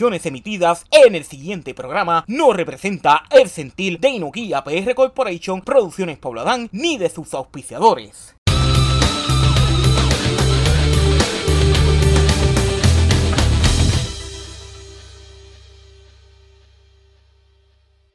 Emitidas 0.00 0.86
en 0.92 1.16
el 1.16 1.24
siguiente 1.24 1.74
programa 1.74 2.24
no 2.28 2.52
representa 2.52 3.24
el 3.30 3.48
sentir 3.48 3.98
de 3.98 4.10
Inokia 4.10 4.62
PR 4.62 4.94
Corporation, 4.94 5.60
Producciones 5.60 6.18
Pobladán, 6.18 6.68
ni 6.70 6.98
de 6.98 7.10
sus 7.10 7.34
auspiciadores. 7.34 8.37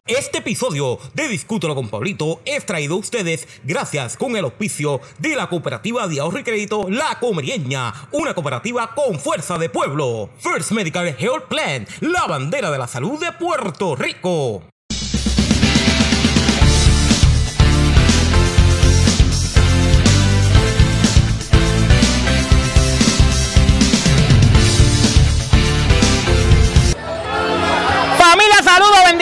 Este 0.06 0.40
episodio 0.40 1.00
de 1.14 1.30
Discútelo 1.30 1.76
con 1.76 1.88
Pablito 1.88 2.42
es 2.44 2.66
traído 2.66 2.96
a 2.96 2.98
ustedes 2.98 3.48
gracias 3.64 4.18
con 4.18 4.36
el 4.36 4.44
auspicio 4.44 5.00
de 5.20 5.34
la 5.34 5.48
cooperativa 5.48 6.10
de 6.10 6.20
ahorro 6.20 6.40
y 6.40 6.44
crédito 6.44 6.90
La 6.90 7.20
Comerieña, 7.22 7.94
una 8.12 8.34
cooperativa 8.34 8.94
con 8.96 9.18
fuerza 9.18 9.58
de 9.58 9.70
pueblo. 9.70 10.30
First 10.40 10.72
Medical 10.74 11.16
Health 11.18 11.48
Plan, 11.48 11.88
la 12.02 12.26
bandera 12.28 12.70
de 12.70 12.80
la 12.80 12.88
salud 12.88 13.18
de 13.18 13.32
Puerto 13.32 13.96
Rico. 13.96 14.73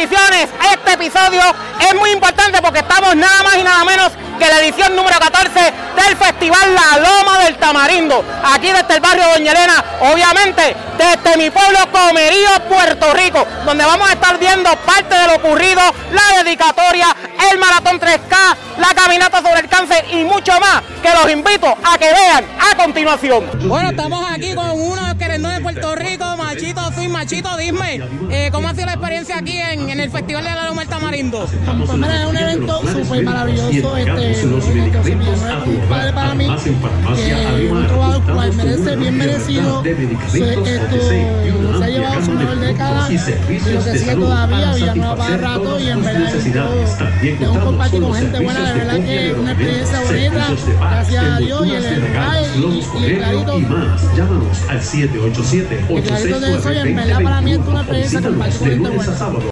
Este 0.02 0.94
episodio 0.94 1.42
es 1.80 1.94
muy 1.94 2.10
importante 2.10 2.60
porque 2.60 2.80
estamos 2.80 3.16
nada 3.16 3.44
más 3.44 3.56
y 3.56 3.62
nada 3.62 3.86
menos 3.86 4.12
que 4.40 4.48
la 4.48 4.60
edición 4.60 4.96
número 4.96 5.20
14 5.20 5.60
del 5.60 6.18
Festival 6.18 6.74
La 6.74 6.98
Loma 6.98 7.44
del 7.44 7.56
Tamarindo. 7.58 8.26
Aquí 8.44 8.72
desde 8.72 8.96
el 8.96 9.00
barrio 9.00 9.28
Doña 9.28 9.52
Elena, 9.52 9.86
obviamente 10.00 10.76
desde 10.98 11.38
mi 11.38 11.52
pueblo 11.52 11.78
Comerío, 11.92 12.50
Puerto 12.68 13.14
Rico, 13.14 13.46
donde 13.64 13.86
vamos 13.86 14.10
a 14.10 14.14
estar 14.14 14.40
viendo 14.40 14.76
parte 14.78 15.14
de 15.14 15.28
lo 15.28 15.36
ocurrido, 15.36 15.82
la 16.12 16.44
dedicatoria, 16.44 17.16
el 17.52 17.60
maratón 17.60 18.00
3K, 18.00 18.56
la 18.80 18.96
caminata 18.96 19.44
sobre 19.44 19.60
el 19.60 19.70
cáncer 19.70 20.04
y 20.12 20.24
mucho 20.24 20.60
más 20.60 20.82
que 21.04 21.10
los 21.12 21.32
invito 21.32 21.78
a 21.84 21.98
que 22.00 22.12
vean 22.12 22.46
a 22.60 22.76
continuación. 22.76 23.48
Bueno, 23.70 23.92
estamos 23.92 24.26
aquí 24.32 24.56
con 24.56 24.72
uno 24.72 25.16
que 25.20 25.28
de 25.28 25.62
Puerto 25.62 25.96
Rico, 25.96 26.26
Machito 26.38 26.91
Machito, 27.22 27.56
dime, 27.56 28.02
eh, 28.32 28.50
¿cómo 28.52 28.68
ha 28.68 28.74
sido 28.74 28.88
la 28.88 28.94
experiencia 28.94 29.38
aquí 29.38 29.56
en, 29.56 29.92
en 29.92 30.00
el 30.00 30.10
Festival 30.10 30.44
de 30.44 30.50
la 30.50 30.66
Loma 30.66 30.82
del 30.82 30.90
Tamarindo? 30.90 31.46
Pues 31.46 31.94
mira, 31.94 32.24
es 32.24 32.28
un 32.28 32.36
evento 32.36 32.82
súper 32.82 33.24
maravilloso, 33.24 33.96
este, 33.96 34.46
un 34.48 35.82
padre 35.88 36.14
para 36.14 36.34
mí, 36.34 36.48
que 36.48 37.70
un 37.72 37.86
trabajo 37.86 38.22
cual 38.22 38.54
merece, 38.56 38.96
bien 38.96 39.18
merecido, 39.20 39.84
se, 39.84 39.94
pues, 39.94 40.68
esto, 40.68 40.98
se 41.78 41.84
ha 41.84 41.88
llevado 41.90 42.26
su 42.26 42.32
mejor 42.32 42.60
década, 42.60 43.08
lo 43.08 43.84
que 43.84 44.00
sigue 44.00 44.16
todavía, 44.16 44.74
Villanueva 44.74 45.16
para 45.16 45.38
rato, 45.38 45.80
y 45.80 45.90
en 45.90 46.04
verdad, 46.04 46.34
tengo 47.22 47.52
un 47.54 47.60
compartir 47.60 48.02
con 48.02 48.16
gente 48.16 48.40
buena, 48.40 48.74
de 48.74 48.80
verdad 48.80 48.96
que 48.96 49.36
una 49.40 49.52
experiencia 49.52 50.02
bonita, 50.02 50.48
gracias 50.90 51.24
a 51.24 51.38
Dios, 51.38 51.68
y 51.68 51.72
el 51.72 51.86
encaje, 51.86 52.46
y, 52.58 53.06
el 53.06 53.18
clarito, 53.20 53.60
y 53.60 53.62
más, 53.62 54.18
llámanos 54.18 54.58
al 54.68 54.82
787 54.82 55.86
864 55.88 57.11
trabalhar 57.12 57.24
para 57.24 57.42
mí 57.42 57.58
tú 57.58 57.72
la 57.72 57.84
prensa, 57.84 58.22
compadre, 58.22 59.51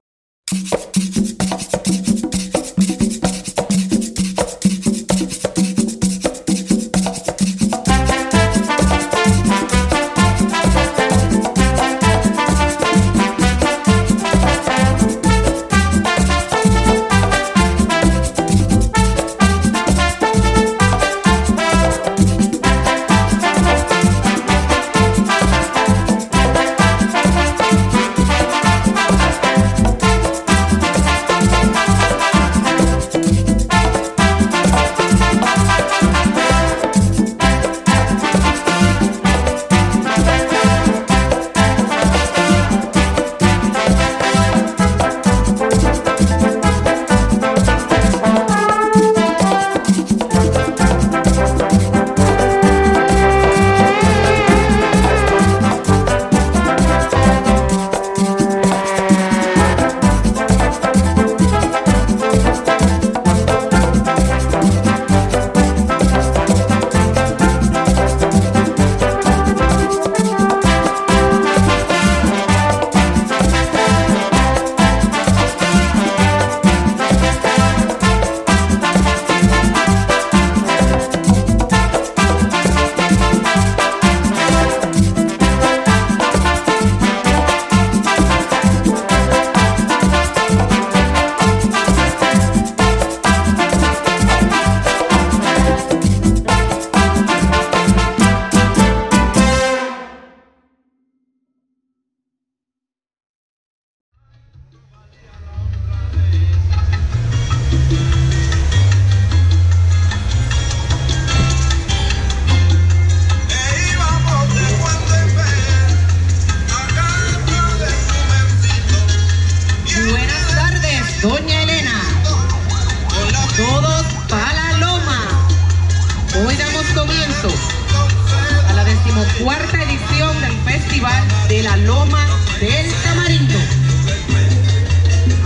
la 131.64 131.76
Loma 131.78 132.26
del 132.60 132.94
Tamarindo. 133.04 133.60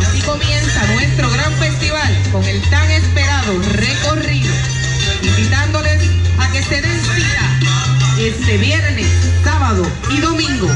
Así 0.01 0.21
comienza 0.21 0.85
nuestro 0.93 1.29
gran 1.31 1.51
festival 1.53 2.17
con 2.31 2.43
el 2.45 2.61
tan 2.69 2.89
esperado 2.91 3.59
recorrido, 3.73 4.53
invitándoles 5.23 6.01
a 6.39 6.51
que 6.51 6.61
se 6.61 6.81
den 6.81 7.01
cita 7.01 7.59
este 8.19 8.57
viernes, 8.57 9.07
sábado 9.43 9.85
y 10.11 10.19
domingo 10.19 10.69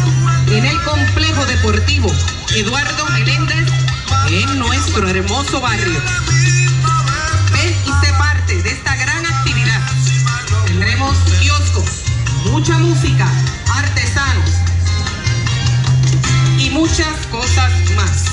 en 0.48 0.66
el 0.66 0.82
complejo 0.84 1.46
deportivo 1.46 2.12
Eduardo 2.56 3.06
Meléndez 3.12 3.68
en 4.30 4.60
nuestro 4.60 5.08
hermoso 5.08 5.62
barrio. 5.62 6.02
Ven 7.52 7.76
y 7.86 8.06
sé 8.06 8.14
parte 8.18 8.64
de 8.64 8.72
esta 8.72 8.96
gran 8.96 9.26
actividad. 9.26 9.82
Tendremos 10.66 11.16
kioscos, 11.40 11.86
mucha 12.46 12.78
música, 12.80 13.28
muchas 16.88 17.28
cosas 17.28 17.72
más. 17.96 18.26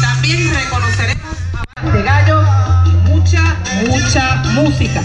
También 0.00 0.52
reconoceremos 0.52 1.36
a 1.76 1.90
de 1.90 2.02
gallo 2.02 2.42
mucha, 3.04 3.56
mucha 3.86 4.36
música. 4.54 5.02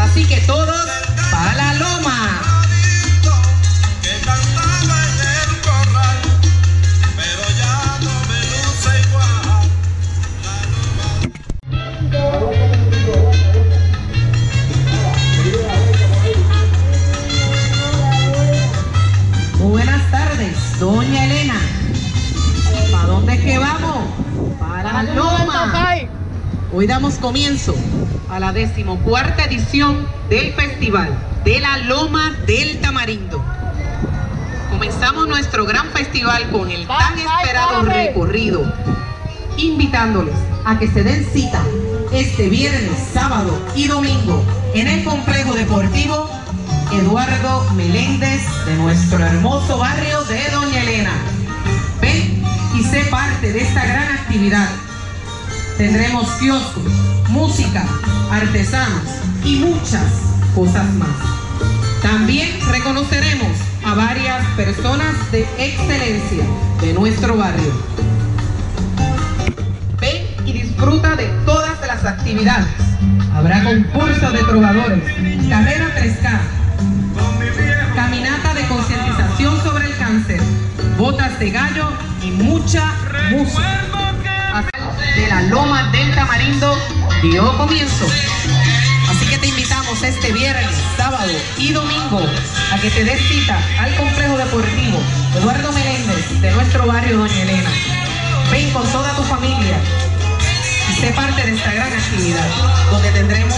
Así 0.00 0.24
que 0.24 0.40
todos 0.42 0.88
para 1.30 1.54
la 1.54 1.74
loma. 1.74 2.51
Hoy 26.82 26.88
damos 26.88 27.14
comienzo 27.14 27.76
a 28.28 28.40
la 28.40 28.52
decimocuarta 28.52 29.44
edición 29.44 30.04
del 30.28 30.52
Festival 30.52 31.16
de 31.44 31.60
la 31.60 31.78
Loma 31.78 32.32
del 32.44 32.80
Tamarindo. 32.80 33.40
Comenzamos 34.68 35.28
nuestro 35.28 35.64
gran 35.64 35.92
festival 35.92 36.50
con 36.50 36.72
el 36.72 36.84
tan 36.88 37.16
esperado 37.16 37.82
recorrido, 37.82 38.64
invitándoles 39.58 40.34
a 40.64 40.76
que 40.80 40.88
se 40.88 41.04
den 41.04 41.24
cita 41.32 41.62
este 42.12 42.48
viernes, 42.48 42.98
sábado 43.12 43.56
y 43.76 43.86
domingo 43.86 44.44
en 44.74 44.88
el 44.88 45.04
complejo 45.04 45.54
deportivo 45.54 46.28
Eduardo 46.92 47.64
Meléndez 47.74 48.42
de 48.66 48.74
nuestro 48.74 49.24
hermoso 49.24 49.78
barrio 49.78 50.24
de 50.24 50.50
Doña 50.50 50.82
Elena. 50.82 51.12
Ven 52.00 52.42
y 52.76 52.82
sé 52.82 53.04
parte 53.04 53.52
de 53.52 53.60
esta 53.60 53.86
gran 53.86 54.16
actividad. 54.18 54.68
Tendremos 55.76 56.28
kioscos, 56.38 56.92
música, 57.28 57.84
artesanos 58.30 59.08
y 59.44 59.56
muchas 59.56 60.04
cosas 60.54 60.92
más. 60.94 61.08
También 62.02 62.48
reconoceremos 62.70 63.56
a 63.84 63.94
varias 63.94 64.46
personas 64.56 65.14
de 65.32 65.42
excelencia 65.58 66.44
de 66.80 66.92
nuestro 66.92 67.36
barrio. 67.36 67.72
Ven 70.00 70.26
y 70.46 70.52
disfruta 70.52 71.16
de 71.16 71.26
todas 71.44 71.80
las 71.86 72.04
actividades. 72.04 72.68
Habrá 73.34 73.64
concurso 73.64 74.30
de 74.30 74.44
trovadores, 74.44 75.02
carrera 75.48 75.88
3K, 75.96 76.40
caminata 77.94 78.54
de 78.54 78.66
concientización 78.68 79.62
sobre 79.62 79.86
el 79.86 79.96
cáncer, 79.96 80.40
botas 80.98 81.38
de 81.38 81.50
gallo 81.50 81.88
y 82.22 82.30
mucha 82.30 82.84
música. 83.30 83.91
La 85.32 85.40
Loma 85.44 85.84
del 85.92 86.14
Tamarindo 86.14 86.76
dio 87.22 87.56
comienzo. 87.56 88.04
Así 89.08 89.24
que 89.24 89.38
te 89.38 89.46
invitamos 89.46 90.02
este 90.02 90.30
viernes, 90.30 90.76
sábado 90.98 91.32
y 91.56 91.72
domingo 91.72 92.20
a 92.70 92.76
que 92.78 92.90
te 92.90 93.02
des 93.02 93.18
cita 93.28 93.58
al 93.80 93.96
complejo 93.96 94.36
deportivo 94.36 94.98
Eduardo 95.34 95.72
Meléndez 95.72 96.38
de 96.38 96.50
nuestro 96.50 96.86
barrio 96.86 97.16
Doña 97.16 97.42
Elena. 97.44 97.70
Ven 98.50 98.70
con 98.72 98.86
toda 98.92 99.16
tu 99.16 99.22
familia 99.22 99.80
y 100.90 101.00
sé 101.00 101.10
parte 101.14 101.46
de 101.46 101.56
esta 101.56 101.72
gran 101.72 101.90
actividad 101.90 102.48
donde 102.90 103.10
tendremos 103.12 103.56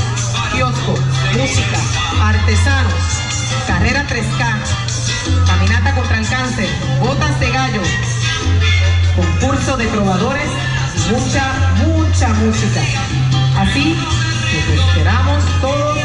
kiosco, 0.53 0.95
música, 1.37 1.79
artesanos, 2.23 2.95
carrera 3.67 4.07
3K, 4.07 5.45
caminata 5.45 5.93
contra 5.97 6.19
el 6.19 6.29
cáncer, 6.29 6.69
botas 7.01 7.41
de 7.41 7.51
gallo, 7.51 7.83
concurso 9.17 9.77
de 9.77 9.87
trovadores 9.87 10.51
y 10.53 10.74
mucha, 11.11 11.53
mucha 11.85 12.29
música. 12.35 12.81
Así 13.59 13.95
que 14.51 14.75
esperamos 14.75 15.45
todos 15.61 15.99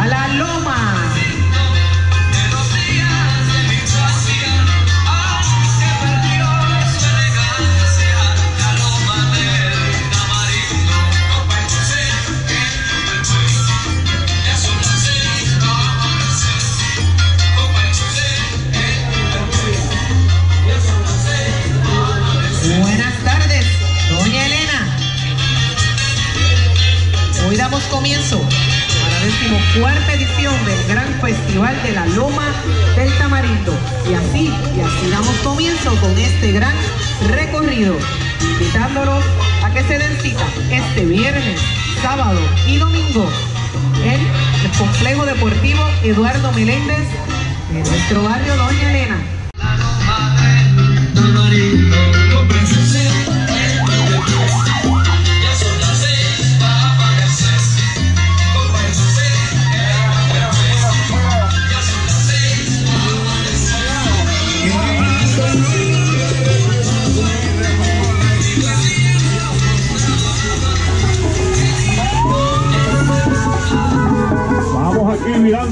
a 0.00 0.06
la 0.06 0.28
loma. 0.28 1.23
Decimocuarta 29.74 30.14
edición 30.14 30.54
del 30.66 30.86
Gran 30.86 31.20
Festival 31.20 31.82
de 31.82 31.92
la 31.92 32.06
Loma 32.06 32.46
del 32.96 33.12
Tamarindo. 33.18 33.72
Y 34.08 34.14
así, 34.14 34.52
y 34.76 34.80
así 34.80 35.10
damos 35.10 35.34
comienzo 35.38 35.96
con 36.00 36.16
este 36.16 36.52
gran 36.52 36.74
recorrido, 37.28 37.96
invitándolos 38.40 39.24
a 39.64 39.70
que 39.72 39.82
se 39.82 39.98
den 39.98 40.16
cita 40.20 40.46
este 40.70 41.04
viernes, 41.04 41.60
sábado 42.02 42.38
y 42.68 42.76
domingo 42.76 43.28
en 44.04 44.20
el 44.20 44.78
Complejo 44.78 45.26
Deportivo 45.26 45.82
Eduardo 46.04 46.52
Meléndez 46.52 47.08
de 47.72 47.80
nuestro 47.80 48.22
barrio 48.22 48.56
Doña 48.56 48.90
Elena. 48.90 49.43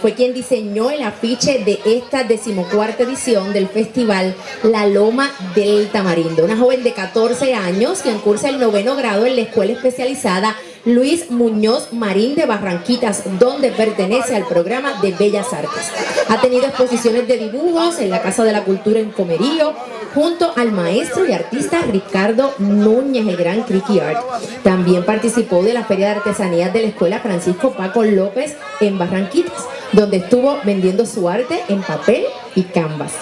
fue 0.00 0.14
quien 0.14 0.34
diseñó 0.34 0.90
el 0.90 1.02
afiche 1.02 1.62
de 1.64 1.78
esta 1.84 2.24
decimocuarta 2.24 3.02
edición 3.02 3.52
del 3.52 3.68
festival 3.68 4.34
La 4.62 4.86
Loma 4.86 5.30
del 5.54 5.88
Tamarindo. 5.88 6.44
Una 6.44 6.56
joven 6.56 6.82
de 6.82 6.92
14 6.92 7.54
años 7.54 8.00
quien 8.02 8.18
cursa 8.18 8.48
el 8.48 8.58
noveno 8.58 8.96
grado 8.96 9.26
en 9.26 9.36
la 9.36 9.42
escuela 9.42 9.72
especializada 9.72 10.56
Luis 10.84 11.30
Muñoz 11.30 11.92
Marín 11.92 12.34
de 12.34 12.46
Barranquitas, 12.46 13.22
donde 13.38 13.70
pertenece 13.70 14.34
al 14.34 14.46
programa 14.46 15.00
de 15.02 15.12
Bellas 15.12 15.52
Artes. 15.52 15.90
Ha 16.28 16.40
tenido 16.40 16.64
exposiciones 16.66 17.28
de 17.28 17.36
dibujos 17.36 17.98
en 17.98 18.10
la 18.10 18.22
Casa 18.22 18.44
de 18.44 18.52
la 18.52 18.64
Cultura 18.64 18.98
en 18.98 19.10
Comerío, 19.10 19.74
junto 20.14 20.52
al 20.56 20.72
maestro 20.72 21.28
y 21.28 21.32
artista 21.32 21.82
Ricardo 21.82 22.54
Núñez, 22.58 23.26
el 23.28 23.36
gran 23.36 23.62
Criqui 23.62 24.00
Art. 24.00 24.24
También 24.62 25.04
participó 25.04 25.62
de 25.62 25.74
la 25.74 25.84
Feria 25.84 26.08
de 26.08 26.16
Artesanías 26.16 26.72
de 26.72 26.82
la 26.82 26.88
Escuela 26.88 27.20
Francisco 27.20 27.72
Paco 27.72 28.02
López 28.02 28.56
en 28.80 28.98
Barranquitas, 28.98 29.66
donde 29.92 30.16
estuvo 30.16 30.58
vendiendo 30.64 31.04
su 31.04 31.28
arte 31.28 31.60
en 31.68 31.82
papel 31.82 32.24
y 32.54 32.62
canvas. 32.62 33.12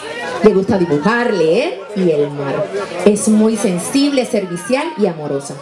Le 0.45 0.55
gusta 0.55 0.79
dibujar, 0.79 1.35
leer 1.35 1.81
y 1.97 2.11
el 2.11 2.31
mar. 2.31 2.65
Es 3.05 3.29
muy 3.29 3.57
sensible, 3.57 4.25
servicial 4.25 4.87
y 4.97 5.07
amorosa. 5.07 5.55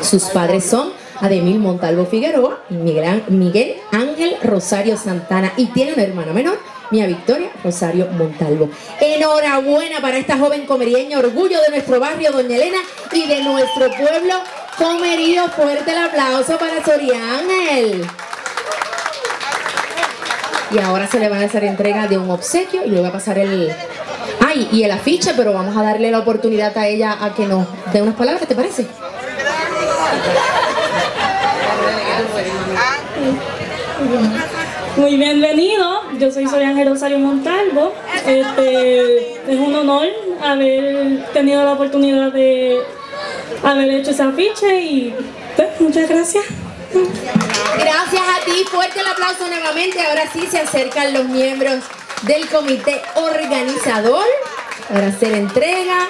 Sus 0.00 0.24
padres 0.24 0.64
son 0.64 0.90
Ademil 1.20 1.58
Montalvo 1.58 2.06
Figueroa 2.06 2.60
y 2.70 2.74
Miguel, 2.74 3.76
Ángel 3.92 4.36
Rosario 4.42 4.96
Santana 4.96 5.52
y 5.56 5.66
tiene 5.66 5.94
una 5.94 6.02
hermana 6.02 6.32
menor, 6.32 6.58
Mía 6.90 7.06
Victoria 7.06 7.50
Rosario 7.64 8.08
Montalvo. 8.12 8.68
Enhorabuena 9.00 10.00
para 10.00 10.18
esta 10.18 10.38
joven 10.38 10.66
comerieña, 10.66 11.18
orgullo 11.18 11.60
de 11.62 11.70
nuestro 11.70 11.98
barrio 12.00 12.32
Doña 12.32 12.56
Elena 12.56 12.78
y 13.12 13.26
de 13.26 13.42
nuestro 13.42 13.90
pueblo 13.90 14.34
comerío. 14.78 15.48
Fuerte 15.48 15.92
el 15.92 15.98
aplauso 15.98 16.58
para 16.58 16.84
Soriángel. 16.84 18.06
Y 20.70 20.78
ahora 20.78 21.06
se 21.06 21.20
le 21.20 21.28
va 21.28 21.38
a 21.38 21.44
hacer 21.44 21.64
entrega 21.64 22.08
de 22.08 22.18
un 22.18 22.30
obsequio 22.30 22.84
y 22.84 22.90
le 22.90 22.98
voy 22.98 23.08
a 23.08 23.12
pasar 23.12 23.38
el... 23.38 23.72
Ay, 24.44 24.68
y 24.72 24.82
el 24.82 24.90
afiche, 24.90 25.32
pero 25.36 25.52
vamos 25.52 25.76
a 25.76 25.82
darle 25.82 26.10
la 26.10 26.18
oportunidad 26.18 26.76
a 26.76 26.86
ella 26.86 27.16
a 27.20 27.34
que 27.34 27.46
nos 27.46 27.66
dé 27.92 28.02
unas 28.02 28.16
palabras, 28.16 28.46
¿te 28.46 28.54
parece? 28.54 28.86
Muy 34.96 35.16
bienvenido, 35.16 36.02
yo 36.18 36.30
soy 36.30 36.46
Soriángel 36.46 36.88
Rosario 36.88 37.18
Montalvo. 37.18 37.94
Este, 38.26 39.32
es 39.50 39.58
un 39.58 39.74
honor 39.74 40.06
haber 40.42 41.24
tenido 41.32 41.64
la 41.64 41.72
oportunidad 41.72 42.30
de 42.30 42.78
haber 43.62 43.90
hecho 43.90 44.10
ese 44.10 44.22
afiche 44.22 44.82
y 44.82 45.14
pues, 45.56 45.80
muchas 45.80 46.08
gracias. 46.08 46.44
Gracias 47.78 48.22
a 48.22 48.44
ti, 48.44 48.64
fuerte 48.70 49.00
el 49.00 49.06
aplauso 49.06 49.46
nuevamente. 49.48 49.98
Ahora 50.06 50.30
sí 50.30 50.46
se 50.50 50.58
acercan 50.60 51.14
los 51.14 51.24
miembros 51.24 51.82
del 52.22 52.46
comité 52.48 53.00
organizador 53.14 54.24
para 54.92 55.06
hacer 55.06 55.32
entrega. 55.32 56.06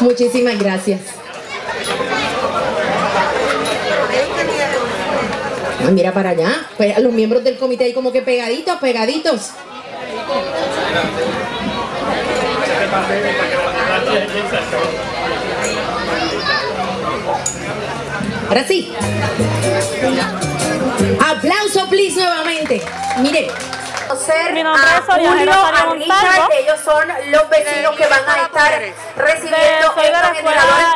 Muchísimas 0.00 0.58
gracias. 0.58 1.19
Ah, 5.86 5.90
mira 5.90 6.12
para 6.12 6.30
allá, 6.30 6.66
pues, 6.76 6.98
los 6.98 7.12
miembros 7.12 7.42
del 7.42 7.56
comité 7.56 7.84
ahí 7.84 7.92
como 7.92 8.12
que 8.12 8.22
pegaditos, 8.22 8.78
pegaditos. 8.78 9.50
Ahora 18.48 18.66
sí. 18.66 18.92
Aplauso, 21.20 21.88
please, 21.88 22.20
nuevamente. 22.20 22.82
Mire. 23.22 23.48
Conocer 24.20 24.52
Mi 24.52 24.62
nombre 24.62 24.82
a 24.84 24.98
es 24.98 25.04
Julio, 25.06 25.30
a. 25.52 25.92
Richard, 25.94 26.52
ellos 26.52 26.80
son 26.84 27.08
los 27.30 27.48
vecinos 27.48 27.96
que 27.96 28.06
van 28.06 28.20
a 28.28 28.42
estar 28.44 28.82
recibiendo 29.16 29.56
de 29.56 29.78
estos 29.80 29.94
generadores. 29.94 30.42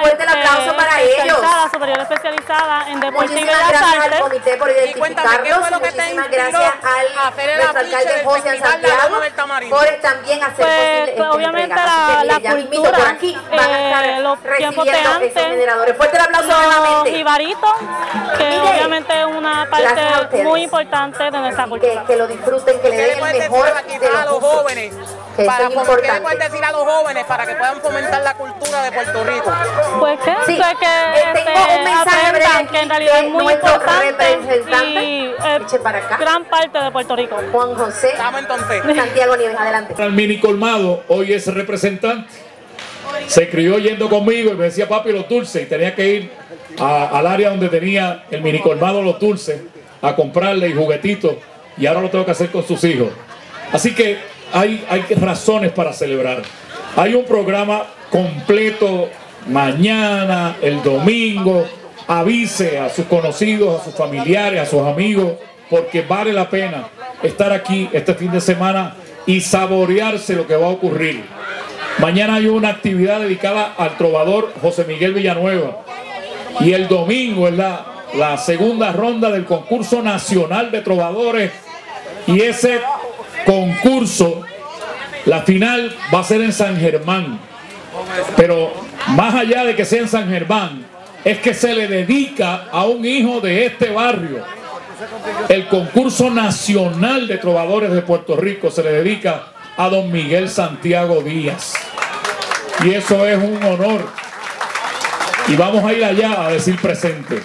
Fuerte 0.03 0.23
el 0.25 0.29
aplauso 0.29 0.61
este, 0.61 0.75
para 0.75 1.01
ellos. 1.01 1.39
superior 1.73 1.99
especializada 2.01 2.91
en 2.91 3.01
deporte 3.01 3.33
y 3.33 3.35
Muchísimas 3.35 3.57
bellas 3.67 3.81
gracias 3.81 3.95
al 3.95 4.03
artes. 4.05 4.21
comité 4.21 4.57
por 4.59 4.71
Y 4.71 4.95
cuéntame, 4.95 5.29
¿qué 5.43 5.49
identificarnos. 5.49 5.81
Muchísimas 5.81 6.31
gracias 6.31 6.75
al 6.85 7.15
nuestro 7.57 7.81
alcalde 7.81 8.21
José 8.25 8.59
Santiago 8.59 9.21
por 9.71 9.87
también 10.03 10.43
hacer 10.45 10.57
Pues, 10.57 10.69
posible 10.69 11.13
pues, 11.17 11.17
esta 11.17 11.31
obviamente 11.33 11.75
la- 11.75 12.25
la 12.25 12.51
cultura, 12.51 12.91
por 12.99 13.09
aquí 13.09 13.39
van 13.51 13.59
a 13.71 13.89
estar 13.89 14.05
eh, 14.05 14.21
los 14.21 14.39
tiempos 14.59 14.85
de 14.85 14.91
recibiendo 14.93 15.11
antes, 15.15 15.35
generadores. 15.35 15.97
Fuerte 15.97 16.17
el 16.17 16.23
aplauso 16.25 16.49
Los 16.49 16.59
nuevamente. 16.67 17.11
jibaritos, 17.17 17.73
que 18.37 18.45
Mire, 18.45 18.61
obviamente 18.61 19.19
es 19.21 19.27
una 19.27 19.67
parte 19.71 20.43
muy 20.45 20.63
importante 20.65 21.25
de 21.25 21.31
nuestra 21.31 21.67
cultura. 21.67 22.05
que 22.07 22.17
lo 22.17 22.27
disfruten, 22.27 22.81
que 22.81 22.89
le 22.91 22.97
¿Qué 22.97 23.14
el 23.19 23.33
decir 23.33 24.01
de 24.01 24.07
a 24.17 24.25
los 24.25 24.39
jóvenes? 24.41 24.95
Que 25.37 25.45
Para, 25.45 25.65
es 25.65 25.69
¿Qué 25.71 25.77
le 25.77 25.85
puedes 25.85 26.05
importante. 26.07 26.45
decir 26.49 26.65
a 26.65 26.73
los 26.73 26.83
jóvenes 26.85 27.25
para 27.25 27.47
que 27.47 27.55
puedan 27.55 27.81
fomentar 27.81 28.23
la 28.23 28.35
cultura 28.35 28.83
de 28.85 28.93
Puerto 28.93 29.25
Rico? 29.25 29.53
Pues 29.99 30.21
que, 30.21 30.31
Sí, 30.47 30.57
pues 30.57 30.79
que 30.79 30.87
eh, 30.87 31.23
este, 31.35 31.45
tengo 31.45 31.79
un 31.79 31.85
mensaje 31.85 32.69
que 32.71 32.79
en 32.81 32.89
realidad 32.89 33.19
es 33.19 33.31
muy 33.31 33.43
nuestro 33.45 33.69
importante 33.75 34.37
representante. 34.37 35.05
y 35.05 35.79
para 35.83 35.99
acá. 35.99 36.17
gran 36.19 36.45
parte 36.45 36.79
de 36.79 36.91
Puerto 36.93 37.17
Rico. 37.17 37.37
Juan 37.51 37.75
José 37.75 38.15
Dame 38.17 38.39
entonces. 38.41 38.83
Santiago 38.97 39.37
Nieves, 39.37 39.57
adelante. 39.59 40.03
al 40.03 40.13
mini 40.13 40.39
colmado, 40.39 41.03
hoy 41.09 41.33
es 41.33 41.53
representante. 41.53 42.33
Se 43.27 43.49
crió 43.49 43.79
yendo 43.79 44.09
conmigo 44.09 44.53
y 44.53 44.55
me 44.55 44.65
decía 44.65 44.89
papi 44.89 45.13
los 45.13 45.29
dulces 45.29 45.63
y 45.63 45.67
tenía 45.67 45.95
que 45.95 46.07
ir 46.07 46.33
a- 46.79 47.07
al 47.19 47.27
área 47.27 47.51
donde 47.51 47.69
tenía 47.69 48.25
el 48.31 48.41
mini 48.41 48.61
colmado 48.61 49.03
los 49.03 49.19
dulces 49.19 49.61
a 50.03 50.15
comprarle 50.15 50.69
y 50.69 50.75
juguetitos 50.75 51.35
y 51.77 51.87
ahora 51.87 52.01
lo 52.01 52.11
tengo 52.11 52.25
que 52.25 52.31
hacer 52.31 52.51
con 52.51 52.67
sus 52.67 52.83
hijos. 52.85 53.09
Así 53.73 53.95
que 53.95 54.19
hay, 54.53 54.85
hay 54.89 55.03
razones 55.17 55.73
para 55.73 55.93
celebrar. 55.93 56.43
Hay 56.97 57.15
un 57.15 57.25
programa 57.25 57.85
completo 58.11 59.09
mañana, 59.49 60.57
el 60.63 60.83
domingo. 60.83 61.67
Avise 62.07 62.79
a 62.79 62.91
sus 62.91 63.07
conocidos, 63.07 63.81
a 63.81 63.85
sus 63.85 63.95
familiares, 63.95 64.61
a 64.61 64.67
sus 64.67 64.83
amigos, 64.83 65.33
porque 65.71 66.03
vale 66.03 66.33
la 66.33 66.51
pena 66.51 66.89
estar 67.23 67.51
aquí 67.53 67.89
este 67.93 68.15
fin 68.15 68.31
de 68.31 68.43
semana 68.43 68.95
y 69.27 69.41
saborearse 69.41 70.35
lo 70.35 70.47
que 70.47 70.55
va 70.55 70.67
a 70.67 70.71
ocurrir. 70.71 71.25
Mañana 71.99 72.35
hay 72.35 72.47
una 72.47 72.69
actividad 72.71 73.21
dedicada 73.21 73.75
al 73.79 73.97
trovador 73.97 74.53
José 74.61 74.85
Miguel 74.85 75.15
Villanueva. 75.15 75.85
Y 76.61 76.73
el 76.73 76.89
domingo 76.89 77.49
es 77.49 77.55
la, 77.55 77.87
la 78.17 78.37
segunda 78.39 78.93
ronda 78.93 79.31
del 79.31 79.45
concurso 79.45 80.03
nacional 80.03 80.71
de 80.71 80.81
trovadores. 80.81 81.53
Y 82.27 82.41
ese 82.41 82.81
concurso, 83.45 84.43
la 85.27 85.43
final 85.43 85.95
va 86.13 86.21
a 86.21 86.25
ser 86.25 86.41
en 86.41 86.53
San 86.53 86.79
Germán. 86.79 87.39
Pero 88.37 88.73
más 89.09 89.35
allá 89.35 89.65
de 89.65 89.75
que 89.77 89.85
sea 89.85 90.01
en 90.01 90.09
San 90.09 90.29
Germán, 90.29 90.87
es 91.25 91.39
que 91.39 91.55
se 91.55 91.75
le 91.75 91.89
dedica 91.89 92.67
a 92.71 92.85
un 92.85 93.05
hijo 93.05 93.41
de 93.41 93.67
este 93.67 93.91
barrio. 93.91 94.43
El 95.49 95.69
concurso 95.69 96.31
nacional 96.31 97.27
de 97.27 97.39
trovadores 97.39 97.93
de 97.93 98.03
Puerto 98.03 98.37
Rico 98.37 98.71
se 98.71 98.83
le 98.83 98.93
dedica 98.93 99.47
a 99.77 99.89
don 99.89 100.11
Miguel 100.13 100.49
Santiago 100.49 101.21
Díaz. 101.23 101.75
Y 102.85 102.95
eso 102.95 103.27
es 103.27 103.37
un 103.37 103.63
honor. 103.63 104.09
Y 105.49 105.57
vamos 105.57 105.85
a 105.85 105.93
ir 105.93 106.05
allá 106.05 106.47
a 106.47 106.53
decir 106.53 106.81
presente. 106.81 107.43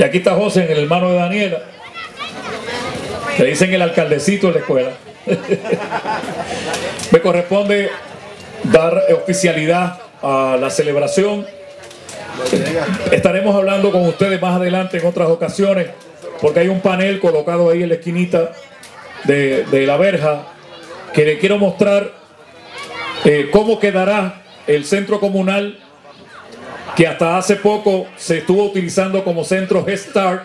Y 0.00 0.02
aquí 0.02 0.16
está 0.16 0.34
José, 0.34 0.66
el 0.72 0.78
hermano 0.78 1.10
de 1.10 1.16
Daniela. 1.16 1.58
Le 3.38 3.44
dicen 3.44 3.74
el 3.74 3.82
alcaldecito 3.82 4.46
de 4.46 4.54
la 4.54 4.58
escuela. 4.60 4.90
Me 7.10 7.20
corresponde 7.20 7.90
dar 8.64 8.98
oficialidad 9.12 9.98
a 10.22 10.56
la 10.58 10.70
celebración. 10.70 11.46
Estaremos 13.12 13.54
hablando 13.54 13.92
con 13.92 14.08
ustedes 14.08 14.40
más 14.40 14.56
adelante 14.56 14.96
en 14.96 15.06
otras 15.06 15.28
ocasiones, 15.28 15.88
porque 16.40 16.60
hay 16.60 16.68
un 16.68 16.80
panel 16.80 17.20
colocado 17.20 17.68
ahí 17.68 17.82
en 17.82 17.90
la 17.90 17.96
esquinita 17.96 18.52
de, 19.24 19.66
la 19.86 19.98
verja 19.98 20.46
que 21.12 21.26
le 21.26 21.38
quiero 21.38 21.58
mostrar 21.58 22.10
eh, 23.26 23.50
cómo 23.52 23.78
quedará 23.78 24.44
el 24.66 24.86
centro 24.86 25.20
comunal 25.20 25.78
que 26.96 27.06
hasta 27.06 27.38
hace 27.38 27.56
poco 27.56 28.06
se 28.16 28.38
estuvo 28.38 28.64
utilizando 28.64 29.24
como 29.24 29.44
centro 29.44 29.84
Head 29.86 29.98
Start, 29.98 30.42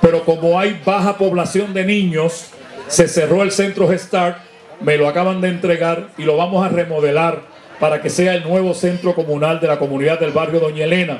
pero 0.00 0.24
como 0.24 0.58
hay 0.58 0.80
baja 0.84 1.16
población 1.16 1.74
de 1.74 1.84
niños, 1.84 2.50
se 2.88 3.08
cerró 3.08 3.42
el 3.42 3.52
centro 3.52 3.90
Head 3.90 3.98
Start, 3.98 4.38
me 4.80 4.96
lo 4.96 5.08
acaban 5.08 5.40
de 5.40 5.48
entregar 5.48 6.08
y 6.18 6.22
lo 6.22 6.36
vamos 6.36 6.64
a 6.64 6.68
remodelar 6.68 7.42
para 7.80 8.00
que 8.00 8.10
sea 8.10 8.34
el 8.34 8.44
nuevo 8.44 8.74
centro 8.74 9.14
comunal 9.14 9.60
de 9.60 9.68
la 9.68 9.78
comunidad 9.78 10.18
del 10.18 10.32
barrio 10.32 10.60
Doña 10.60 10.84
Elena, 10.84 11.18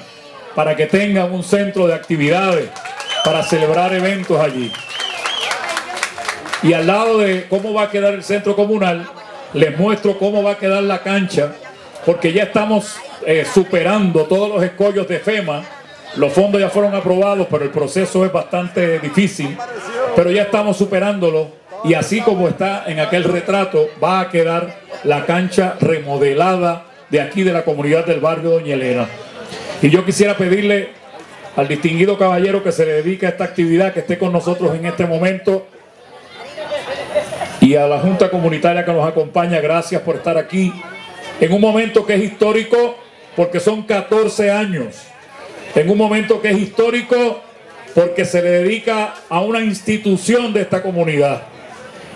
para 0.55 0.75
que 0.77 0.87
tengan 0.87 1.33
un 1.33 1.45
centro 1.45 1.87
de 1.87 1.95
actividades 1.95 2.69
para 3.25 3.43
celebrar 3.43 3.95
eventos 3.95 4.41
allí. 4.41 4.73
Y 6.63 6.73
al 6.73 6.87
lado 6.87 7.19
de 7.19 7.47
cómo 7.49 7.73
va 7.73 7.85
a 7.85 7.91
quedar 7.91 8.15
el 8.15 8.25
centro 8.25 8.57
comunal, 8.57 9.09
les 9.55 9.79
muestro 9.79 10.19
cómo 10.19 10.43
va 10.43 10.53
a 10.53 10.59
quedar 10.59 10.83
la 10.83 11.03
cancha 11.03 11.53
porque 12.05 12.33
ya 12.33 12.45
estamos 12.45 12.97
eh, 13.27 13.45
superando 13.45 14.25
todos 14.25 14.49
los 14.49 14.63
escollos 14.63 15.09
de 15.09 15.19
FEMA. 15.19 15.63
Los 16.17 16.33
fondos 16.33 16.61
ya 16.61 16.71
fueron 16.71 16.95
aprobados, 16.95 17.47
pero 17.51 17.65
el 17.65 17.71
proceso 17.71 18.25
es 18.25 18.33
bastante 18.33 18.99
difícil. 18.99 19.57
Pero 20.17 20.31
ya 20.31 20.43
estamos 20.43 20.77
superándolo 20.77 21.59
y 21.85 21.95
así 21.95 22.21
como 22.21 22.49
está 22.49 22.85
en 22.87 23.01
aquel 23.01 23.25
retrato, 23.25 23.89
va 24.03 24.21
a 24.21 24.31
quedar 24.31 24.81
la 25.05 25.27
cancha 25.27 25.77
remodelada 25.81 26.85
de 27.11 27.21
aquí 27.21 27.43
de 27.43 27.53
la 27.53 27.65
comunidad 27.65 28.05
del 28.05 28.21
barrio 28.21 28.51
Doña 28.51 28.75
Elena. 28.75 29.09
Y 29.81 29.91
yo 29.91 30.05
quisiera 30.05 30.37
pedirle 30.37 30.91
al 31.57 31.69
distinguido 31.69 32.19
caballero 32.19 32.63
que 32.63 32.73
se 32.73 32.85
le 32.85 32.93
dedique 32.95 33.27
a 33.27 33.31
esta 33.31 33.45
actividad, 33.45 33.93
que 33.93 34.01
esté 34.01 34.19
con 34.19 34.33
nosotros 34.33 34.75
en 34.75 34.87
este 34.87 35.07
momento, 35.07 35.67
y 37.61 37.75
a 37.75 37.87
la 37.87 37.99
Junta 37.99 38.31
Comunitaria 38.31 38.85
que 38.85 38.93
nos 38.93 39.07
acompaña, 39.07 39.61
gracias 39.61 40.03
por 40.03 40.17
estar 40.17 40.37
aquí, 40.37 40.73
en 41.41 41.53
un 41.53 41.61
momento 41.61 42.07
que 42.07 42.15
es 42.15 42.23
histórico, 42.23 42.97
porque 43.39 43.61
son 43.61 43.83
14 43.83 44.51
años, 44.51 44.97
en 45.73 45.89
un 45.89 45.97
momento 45.97 46.43
que 46.43 46.51
es 46.51 46.59
histórico, 46.59 47.41
porque 47.95 48.25
se 48.25 48.43
le 48.43 48.51
dedica 48.51 49.15
a 49.29 49.43
una 49.43 49.61
institución 49.61 50.53
de 50.53 50.63
esta 50.63 50.83
comunidad, 50.83 51.43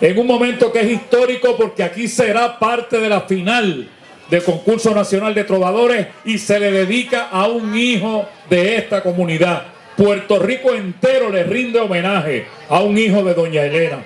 en 0.00 0.18
un 0.18 0.26
momento 0.26 0.72
que 0.72 0.80
es 0.80 0.90
histórico, 0.90 1.56
porque 1.56 1.84
aquí 1.84 2.08
será 2.08 2.58
parte 2.58 2.98
de 2.98 3.08
la 3.08 3.20
final 3.20 3.88
del 4.28 4.42
concurso 4.42 4.92
nacional 4.96 5.32
de 5.32 5.44
trovadores 5.44 6.08
y 6.24 6.38
se 6.38 6.58
le 6.58 6.72
dedica 6.72 7.28
a 7.30 7.46
un 7.46 7.78
hijo 7.78 8.28
de 8.50 8.78
esta 8.78 9.00
comunidad. 9.00 9.66
Puerto 9.96 10.40
Rico 10.40 10.74
entero 10.74 11.30
le 11.30 11.44
rinde 11.44 11.78
homenaje 11.78 12.46
a 12.68 12.80
un 12.80 12.98
hijo 12.98 13.22
de 13.22 13.34
Doña 13.34 13.62
Elena, 13.62 13.98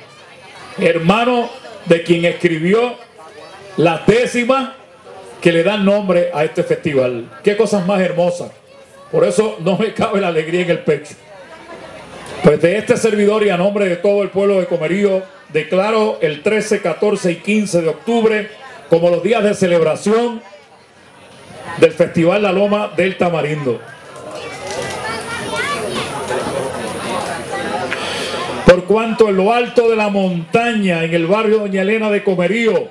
hermano 0.76 1.48
de 1.86 2.02
quien 2.02 2.26
escribió 2.26 2.94
la 3.78 4.02
décima 4.06 4.76
que 5.40 5.52
le 5.52 5.62
da 5.62 5.76
nombre 5.76 6.30
a 6.32 6.44
este 6.44 6.62
festival. 6.62 7.30
Qué 7.42 7.56
cosas 7.56 7.86
más 7.86 8.00
hermosas. 8.00 8.50
Por 9.10 9.24
eso 9.24 9.56
no 9.60 9.78
me 9.78 9.92
cabe 9.94 10.20
la 10.20 10.28
alegría 10.28 10.62
en 10.62 10.70
el 10.70 10.80
pecho. 10.80 11.14
Pues 12.42 12.60
de 12.60 12.78
este 12.78 12.96
servidor 12.96 13.44
y 13.44 13.50
a 13.50 13.56
nombre 13.56 13.88
de 13.88 13.96
todo 13.96 14.22
el 14.22 14.30
pueblo 14.30 14.60
de 14.60 14.66
Comerío, 14.66 15.22
declaro 15.52 16.18
el 16.20 16.42
13, 16.42 16.80
14 16.80 17.32
y 17.32 17.36
15 17.36 17.82
de 17.82 17.88
octubre 17.88 18.48
como 18.88 19.10
los 19.10 19.22
días 19.22 19.42
de 19.42 19.54
celebración 19.54 20.42
del 21.78 21.92
Festival 21.92 22.42
La 22.42 22.52
Loma 22.52 22.92
del 22.96 23.16
Tamarindo. 23.16 23.80
Por 28.64 28.84
cuanto 28.84 29.28
en 29.28 29.36
lo 29.36 29.52
alto 29.52 29.88
de 29.88 29.96
la 29.96 30.08
montaña, 30.08 31.04
en 31.04 31.14
el 31.14 31.26
barrio 31.26 31.58
Doña 31.58 31.82
Elena 31.82 32.10
de 32.10 32.24
Comerío, 32.24 32.88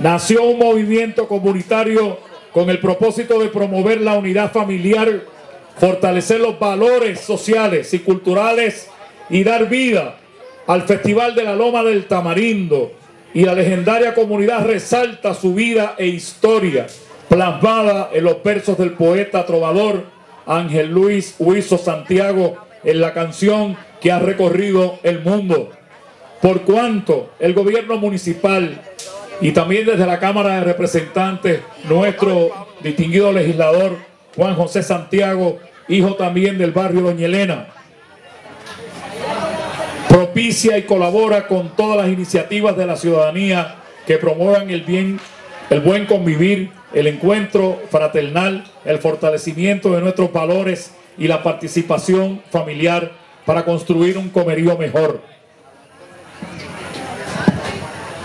nació 0.00 0.44
un 0.44 0.58
movimiento 0.58 1.26
comunitario 1.28 2.18
con 2.52 2.70
el 2.70 2.80
propósito 2.80 3.38
de 3.38 3.48
promover 3.48 4.00
la 4.00 4.14
unidad 4.14 4.52
familiar, 4.52 5.22
fortalecer 5.78 6.40
los 6.40 6.58
valores 6.58 7.20
sociales 7.20 7.92
y 7.94 8.00
culturales 8.00 8.88
y 9.30 9.44
dar 9.44 9.68
vida 9.68 10.16
al 10.66 10.82
Festival 10.82 11.34
de 11.34 11.44
la 11.44 11.54
Loma 11.54 11.82
del 11.82 12.06
Tamarindo. 12.06 12.92
Y 13.34 13.44
la 13.44 13.54
legendaria 13.54 14.14
comunidad 14.14 14.66
resalta 14.66 15.34
su 15.34 15.54
vida 15.54 15.94
e 15.98 16.06
historia, 16.06 16.86
plasmada 17.28 18.10
en 18.12 18.24
los 18.24 18.42
versos 18.42 18.78
del 18.78 18.92
poeta 18.92 19.44
trovador 19.44 20.04
Ángel 20.46 20.90
Luis 20.90 21.34
Huizo 21.38 21.76
Santiago 21.76 22.56
en 22.82 23.00
la 23.00 23.12
canción 23.12 23.76
que 24.00 24.10
ha 24.10 24.18
recorrido 24.18 24.98
el 25.02 25.20
mundo. 25.20 25.70
Por 26.40 26.62
cuanto 26.62 27.30
el 27.38 27.52
gobierno 27.52 27.98
municipal 27.98 28.80
y 29.40 29.52
también 29.52 29.86
desde 29.86 30.06
la 30.06 30.18
Cámara 30.18 30.56
de 30.56 30.64
Representantes, 30.64 31.60
nuestro 31.88 32.50
distinguido 32.82 33.32
legislador 33.32 33.96
Juan 34.36 34.54
José 34.54 34.82
Santiago, 34.82 35.58
hijo 35.88 36.14
también 36.14 36.58
del 36.58 36.72
barrio 36.72 37.02
Doña 37.02 37.26
Elena, 37.26 37.68
propicia 40.08 40.76
y 40.78 40.82
colabora 40.82 41.46
con 41.46 41.70
todas 41.76 41.96
las 41.96 42.08
iniciativas 42.08 42.76
de 42.76 42.86
la 42.86 42.96
ciudadanía 42.96 43.76
que 44.06 44.18
promuevan 44.18 44.70
el 44.70 44.82
bien, 44.82 45.20
el 45.70 45.80
buen 45.80 46.06
convivir, 46.06 46.70
el 46.92 47.06
encuentro 47.06 47.80
fraternal, 47.90 48.64
el 48.84 48.98
fortalecimiento 48.98 49.92
de 49.92 50.00
nuestros 50.00 50.32
valores 50.32 50.94
y 51.16 51.28
la 51.28 51.42
participación 51.42 52.40
familiar 52.50 53.12
para 53.44 53.64
construir 53.64 54.18
un 54.18 54.30
comerío 54.30 54.76
mejor. 54.76 55.20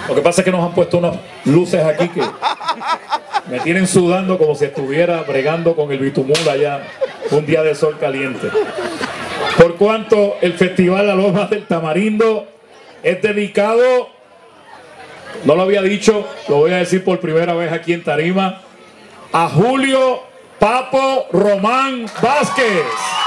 Lo 0.08 0.16
que 0.16 0.22
pasa 0.22 0.42
es 0.42 0.46
que 0.46 0.52
nos 0.52 0.64
han 0.64 0.74
puesto 0.74 0.98
unas 0.98 1.16
luces 1.46 1.84
aquí 1.84 2.10
que 2.10 2.22
me 3.50 3.60
tienen 3.60 3.88
sudando 3.88 4.38
como 4.38 4.56
si 4.56 4.66
estuviera 4.66 5.22
bregando 5.24 5.76
con 5.76 5.92
el 5.92 6.00
bitumul 6.00 6.36
allá 6.50 6.84
un 7.32 7.46
día 7.46 7.64
de 7.64 7.76
sol 7.76 7.98
caliente. 8.00 8.50
Por 9.58 9.76
cuanto 9.76 10.38
el 10.42 10.54
Festival 10.54 11.08
La 11.08 11.16
Loma 11.16 11.46
del 11.46 11.66
Tamarindo 11.66 12.48
es 13.02 13.22
dedicado, 13.22 14.10
no 15.46 15.56
lo 15.56 15.62
había 15.62 15.82
dicho, 15.82 16.28
lo 16.48 16.58
voy 16.58 16.72
a 16.72 16.78
decir 16.78 17.04
por 17.04 17.20
primera 17.20 17.54
vez 17.54 17.72
aquí 17.72 17.94
en 17.94 18.04
Tarima, 18.04 18.62
a 19.32 19.50
Julio 19.50 20.22
Papo 20.60 21.28
Román 21.32 22.06
Vázquez. 22.22 23.23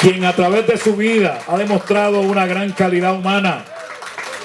Quien 0.00 0.24
a 0.24 0.32
través 0.32 0.66
de 0.66 0.78
su 0.78 0.96
vida 0.96 1.40
ha 1.46 1.58
demostrado 1.58 2.22
una 2.22 2.46
gran 2.46 2.72
calidad 2.72 3.14
humana, 3.14 3.64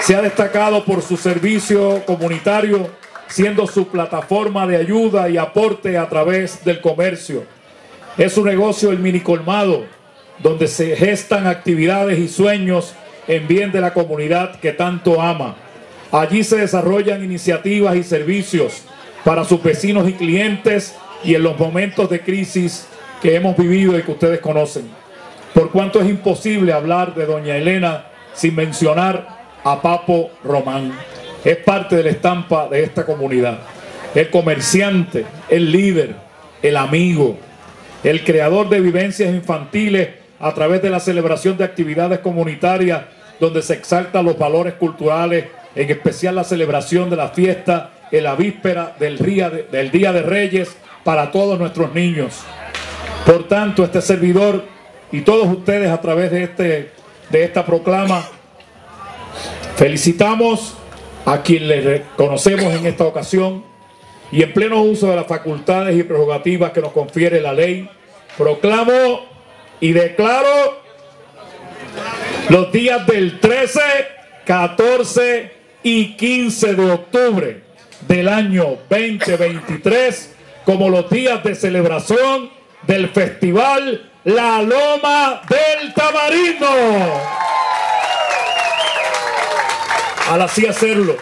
se 0.01 0.13
ha 0.13 0.21
destacado 0.21 0.83
por 0.83 1.01
su 1.01 1.15
servicio 1.15 2.03
comunitario, 2.05 2.89
siendo 3.27 3.65
su 3.65 3.87
plataforma 3.87 4.67
de 4.67 4.75
ayuda 4.75 5.29
y 5.29 5.37
aporte 5.37 5.97
a 5.97 6.09
través 6.09 6.65
del 6.65 6.81
comercio. 6.81 7.45
Es 8.17 8.33
su 8.33 8.43
negocio 8.43 8.91
el 8.91 8.99
mini 8.99 9.21
colmado, 9.21 9.85
donde 10.39 10.67
se 10.67 10.93
gestan 10.97 11.47
actividades 11.47 12.19
y 12.19 12.27
sueños 12.27 12.93
en 13.25 13.47
bien 13.47 13.71
de 13.71 13.79
la 13.79 13.93
comunidad 13.93 14.59
que 14.59 14.73
tanto 14.73 15.21
ama. 15.21 15.55
Allí 16.11 16.43
se 16.43 16.57
desarrollan 16.57 17.23
iniciativas 17.23 17.95
y 17.95 18.03
servicios 18.03 18.83
para 19.23 19.45
sus 19.45 19.63
vecinos 19.63 20.07
y 20.09 20.13
clientes 20.13 20.95
y 21.23 21.33
en 21.33 21.43
los 21.43 21.57
momentos 21.57 22.09
de 22.09 22.19
crisis 22.19 22.87
que 23.21 23.35
hemos 23.35 23.55
vivido 23.55 23.97
y 23.97 24.03
que 24.03 24.11
ustedes 24.11 24.39
conocen. 24.41 25.04
Por 25.55 25.71
cuanto 25.71 26.01
es 26.01 26.09
imposible 26.09 26.73
hablar 26.73 27.15
de 27.15 27.25
doña 27.25 27.55
Elena 27.55 28.07
sin 28.33 28.55
mencionar 28.55 29.25
a 29.63 29.81
Papo 29.81 30.29
Román. 30.43 30.91
Es 31.45 31.55
parte 31.55 31.95
de 31.95 32.03
la 32.03 32.09
estampa 32.09 32.67
de 32.67 32.83
esta 32.83 33.05
comunidad. 33.05 33.59
El 34.13 34.29
comerciante, 34.29 35.25
el 35.47 35.71
líder, 35.71 36.13
el 36.61 36.75
amigo, 36.75 37.37
el 38.03 38.25
creador 38.25 38.67
de 38.67 38.81
vivencias 38.81 39.33
infantiles 39.33 40.09
a 40.41 40.53
través 40.53 40.81
de 40.81 40.89
la 40.89 40.99
celebración 40.99 41.57
de 41.57 41.63
actividades 41.63 42.19
comunitarias 42.19 43.03
donde 43.39 43.61
se 43.61 43.75
exaltan 43.75 44.25
los 44.25 44.37
valores 44.37 44.73
culturales, 44.73 45.45
en 45.73 45.89
especial 45.89 46.35
la 46.35 46.43
celebración 46.43 47.09
de 47.09 47.15
la 47.15 47.29
fiesta 47.29 47.91
en 48.11 48.25
la 48.25 48.35
víspera 48.35 48.93
del 48.99 49.17
día 49.19 49.49
de, 49.49 49.63
del 49.63 49.89
día 49.89 50.11
de 50.11 50.21
Reyes 50.21 50.75
para 51.05 51.31
todos 51.31 51.57
nuestros 51.57 51.93
niños. 51.93 52.41
Por 53.25 53.47
tanto, 53.47 53.85
este 53.85 54.01
servidor 54.01 54.74
y 55.11 55.21
todos 55.21 55.47
ustedes 55.47 55.89
a 55.89 56.01
través 56.01 56.31
de, 56.31 56.43
este, 56.43 56.91
de 57.29 57.43
esta 57.43 57.65
proclama, 57.65 58.27
felicitamos 59.75 60.75
a 61.25 61.41
quien 61.41 61.67
le 61.67 61.81
reconocemos 61.81 62.73
en 62.73 62.85
esta 62.85 63.05
ocasión 63.05 63.63
y 64.31 64.43
en 64.43 64.53
pleno 64.53 64.81
uso 64.81 65.07
de 65.07 65.15
las 65.15 65.27
facultades 65.27 65.97
y 65.97 66.03
prerrogativas 66.03 66.71
que 66.71 66.81
nos 66.81 66.91
confiere 66.91 67.41
la 67.41 67.53
ley, 67.53 67.89
proclamo 68.37 69.25
y 69.79 69.91
declaro 69.93 70.83
los 72.49 72.71
días 72.71 73.05
del 73.07 73.39
13, 73.39 73.79
14 74.45 75.51
y 75.83 76.15
15 76.15 76.73
de 76.75 76.91
octubre 76.91 77.61
del 78.07 78.27
año 78.27 78.77
2023 78.89 80.35
como 80.65 80.89
los 80.89 81.09
días 81.09 81.43
de 81.43 81.55
celebración 81.55 82.49
del 82.87 83.09
Festival 83.09 84.11
La 84.25 84.59
Loma 84.59 85.43
del 85.47 85.93
Tamarindo. 85.93 86.65
Al 90.31 90.41
así 90.41 90.65
hacerlo, 90.65 91.15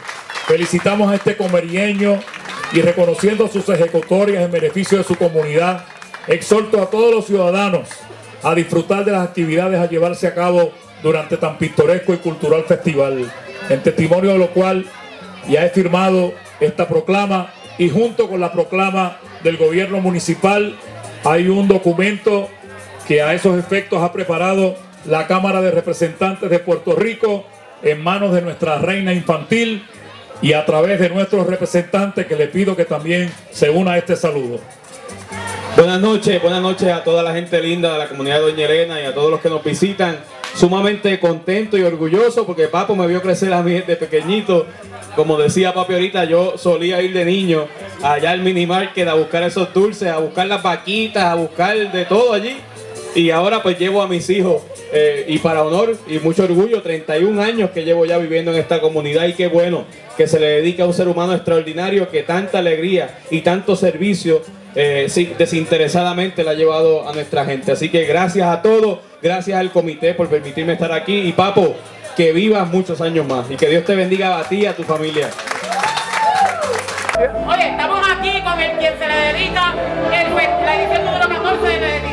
felicitamos 0.48 1.12
a 1.12 1.16
este 1.16 1.36
comerieño 1.36 2.22
y 2.72 2.82
reconociendo 2.82 3.50
sus 3.50 3.68
ejecutorias 3.68 4.46
en 4.46 4.52
beneficio 4.52 5.00
de 5.00 5.04
su 5.04 5.18
comunidad, 5.18 5.84
exhorto 6.28 6.82
a 6.82 6.90
todos 6.90 7.14
los 7.14 7.26
ciudadanos 7.26 7.90
a 8.42 8.56
disfrutar 8.56 9.04
de 9.04 9.12
las 9.12 9.28
actividades 9.28 9.82
a 9.82 9.90
llevarse 9.90 10.26
a 10.26 10.34
cabo 10.34 10.72
durante 11.02 11.36
tan 11.36 11.58
pintoresco 11.58 12.14
y 12.14 12.20
cultural 12.20 12.64
festival, 12.64 13.30
en 13.68 13.84
testimonio 13.84 14.32
de 14.32 14.38
lo 14.38 14.48
cual 14.52 14.86
ya 15.50 15.66
he 15.66 15.70
firmado 15.72 16.34
esta 16.62 16.88
proclama 16.88 17.52
y 17.78 17.90
junto 17.90 18.30
con 18.30 18.40
la 18.40 18.54
proclama 18.54 19.18
del 19.44 19.58
gobierno 19.58 20.00
municipal 20.00 20.78
hay 21.26 21.50
un 21.50 21.68
documento 21.68 22.50
que 23.08 23.22
a 23.22 23.34
esos 23.34 23.58
efectos 23.58 24.02
ha 24.02 24.12
preparado 24.12 24.76
la 25.06 25.28
Cámara 25.28 25.62
de 25.62 25.72
Representantes 25.72 26.50
de 26.50 26.60
Puerto 26.60 26.96
Rico 26.96 27.46
en 27.82 28.02
manos 28.02 28.34
de 28.34 28.42
nuestra 28.42 28.78
reina 28.80 29.14
infantil 29.14 29.84
y 30.42 30.54
a 30.54 30.66
través 30.66 31.00
de 31.00 31.10
nuestros 31.10 31.48
representantes 31.48 32.26
que 32.26 32.36
le 32.36 32.48
pido 32.48 32.76
que 32.76 32.86
también 32.86 33.32
se 33.52 33.70
una 33.70 33.94
a 33.94 33.98
este 33.98 34.16
saludo. 34.16 34.60
Buenas 35.76 36.00
noches, 36.00 36.42
buenas 36.42 36.62
noches 36.62 36.92
a 36.92 37.04
toda 37.04 37.24
la 37.24 37.34
gente 37.34 37.60
linda 37.62 37.94
de 37.94 38.00
la 38.00 38.08
comunidad 38.08 38.36
de 38.36 38.52
Doña 38.52 38.66
Elena 38.66 39.02
y 39.02 39.06
a 39.06 39.14
todos 39.14 39.32
los 39.32 39.42
que 39.42 39.50
nos 39.50 39.64
visitan. 39.64 40.18
Sumamente 40.56 41.20
contento 41.20 41.78
y 41.78 41.82
orgulloso 41.82 42.46
porque 42.46 42.68
Papo 42.68 42.96
me 42.96 43.08
vio 43.08 43.22
crecer 43.22 43.52
a 43.54 43.64
mí 43.64 43.72
desde 43.72 43.96
pequeñito. 43.96 44.68
Como 45.16 45.38
decía 45.38 45.74
Papi 45.74 45.94
ahorita, 45.94 46.26
yo 46.26 46.58
solía 46.58 47.02
ir 47.02 47.14
de 47.14 47.26
niño 47.26 47.68
allá 48.04 48.32
al 48.32 48.42
mini 48.42 48.68
market 48.68 49.08
a 49.08 49.16
buscar 49.16 49.42
esos 49.44 49.74
dulces, 49.74 50.10
a 50.10 50.20
buscar 50.20 50.46
las 50.46 50.62
vaquitas, 50.62 51.24
a 51.24 51.36
buscar 51.36 51.92
de 51.92 52.06
todo 52.06 52.34
allí. 52.34 52.58
Y 53.16 53.30
ahora 53.30 53.62
pues 53.62 53.78
llevo 53.78 54.02
a 54.02 54.08
mis 54.08 54.30
hijos 54.30 54.64
eh, 54.92 55.26
y 55.28 55.38
para 55.38 55.64
honor 55.64 55.96
y 56.08 56.18
mucho 56.20 56.44
orgullo, 56.44 56.82
31 56.82 57.42
años 57.42 57.70
que 57.70 57.84
llevo 57.84 58.06
ya 58.06 58.18
viviendo 58.18 58.52
en 58.52 58.58
esta 58.58 58.82
comunidad 58.82 59.28
y 59.28 59.34
qué 59.34 59.48
bueno 59.48 59.86
que 60.18 60.28
se 60.28 60.40
le 60.40 60.48
dedica 60.48 60.84
a 60.84 60.88
un 60.88 60.94
ser 60.94 61.08
humano 61.08 61.34
extraordinario 61.34 62.10
que 62.10 62.24
tanta 62.24 62.60
alegría 62.60 63.20
y 63.30 63.42
tanto 63.42 63.76
servicio 63.76 64.42
eh, 64.76 65.08
desinteresadamente 65.38 66.44
la 66.44 66.52
ha 66.52 66.56
llevado 66.56 67.08
a 67.08 67.14
nuestra 67.14 67.46
gente. 67.46 67.72
Así 67.72 67.90
que 67.90 68.06
gracias 68.06 68.48
a 68.48 68.62
todos, 68.62 69.00
gracias 69.22 69.60
al 69.60 69.72
comité 69.72 70.16
por 70.16 70.28
permitirme 70.28 70.74
estar 70.74 70.92
aquí 70.92 71.16
y 71.16 71.34
Papo, 71.34 71.76
que 72.16 72.32
vivas 72.32 72.68
muchos 72.70 73.00
años 73.02 73.28
más 73.28 73.50
y 73.52 73.56
que 73.56 73.68
Dios 73.68 73.86
te 73.86 73.96
bendiga 73.96 74.40
a 74.40 74.44
ti 74.44 74.62
y 74.62 74.66
a 74.66 74.76
tu 74.76 74.84
familia. 74.84 75.30
Oye, 77.48 77.70
estamos 77.70 78.02
aquí 78.10 78.42
con 78.42 78.60
el 78.60 78.72
quien 78.78 78.98
se 78.98 79.08
le 79.08 79.16
dedica 79.16 79.76
el 80.12 80.36
la 80.66 80.82
edición 80.82 81.06
número 81.06 81.30
14 81.30 81.68
de, 81.68 82.13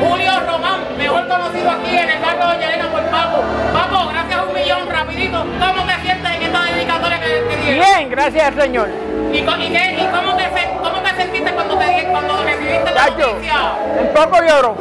Julio 0.00 0.30
Román, 0.46 0.80
mejor 0.96 1.26
conocido 1.28 1.70
aquí 1.70 1.96
en 1.96 2.08
el 2.10 2.18
barrio 2.20 2.46
de 2.46 2.54
Doña 2.54 2.66
Elena 2.68 2.88
por 2.90 3.02
Papo. 3.06 3.42
Papo, 3.72 4.08
gracias 4.08 4.38
a 4.38 4.42
un 4.44 4.54
millón, 4.54 4.88
rapidito, 4.88 5.38
¿cómo 5.58 5.82
te 5.86 5.94
sientes 6.02 6.32
en 6.34 6.42
esta 6.42 6.62
dedicatoria 6.62 7.20
que 7.20 7.26
te 7.26 7.56
dieron? 7.56 7.84
Bien, 7.86 8.10
gracias 8.10 8.44
al 8.48 8.60
Señor. 8.60 8.88
¿Y, 9.32 9.36
y 9.38 9.42
qué- 9.72 9.98
y 10.00 10.06
cómo, 10.06 10.34
te, 10.36 10.48
cómo 10.82 11.00
te 11.02 11.14
sentiste 11.16 11.52
cuando, 11.52 11.76
te, 11.78 12.06
cuando 12.10 12.42
recibiste 12.44 12.90
la 12.92 12.94
Chacho, 12.94 13.32
noticia? 13.34 13.60
un 14.00 14.08
poco 14.14 14.42
lloro, 14.42 14.76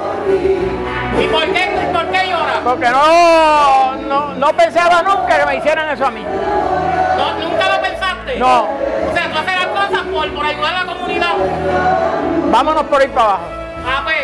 ¿Y 1.19 1.27
por 1.27 1.43
qué, 1.51 1.89
por 1.91 2.05
qué 2.07 2.27
lloras? 2.29 2.57
porque 2.63 2.89
no, 2.89 3.95
no, 4.07 4.33
no 4.35 4.47
pensaba 4.53 5.01
nunca 5.01 5.39
que 5.39 5.45
me 5.47 5.55
hicieran 5.57 5.89
eso 5.89 6.05
a 6.05 6.11
mí. 6.11 6.23
No, 6.23 7.33
¿Nunca 7.49 7.69
lo 7.75 7.81
pensaste? 7.81 8.37
No. 8.37 8.63
O 8.63 9.13
sea, 9.13 9.31
tú 9.31 9.37
haces 9.39 9.55
las 9.55 9.67
cosas 9.67 10.05
por, 10.13 10.29
por 10.33 10.45
ayudar 10.45 10.73
a 10.75 10.83
la 10.83 10.93
comunidad. 10.93 11.33
Vámonos 12.51 12.83
por 12.83 13.01
ahí 13.01 13.07
para 13.07 13.23
abajo. 13.25 13.43
Ah, 13.85 14.01
pues, 14.03 14.17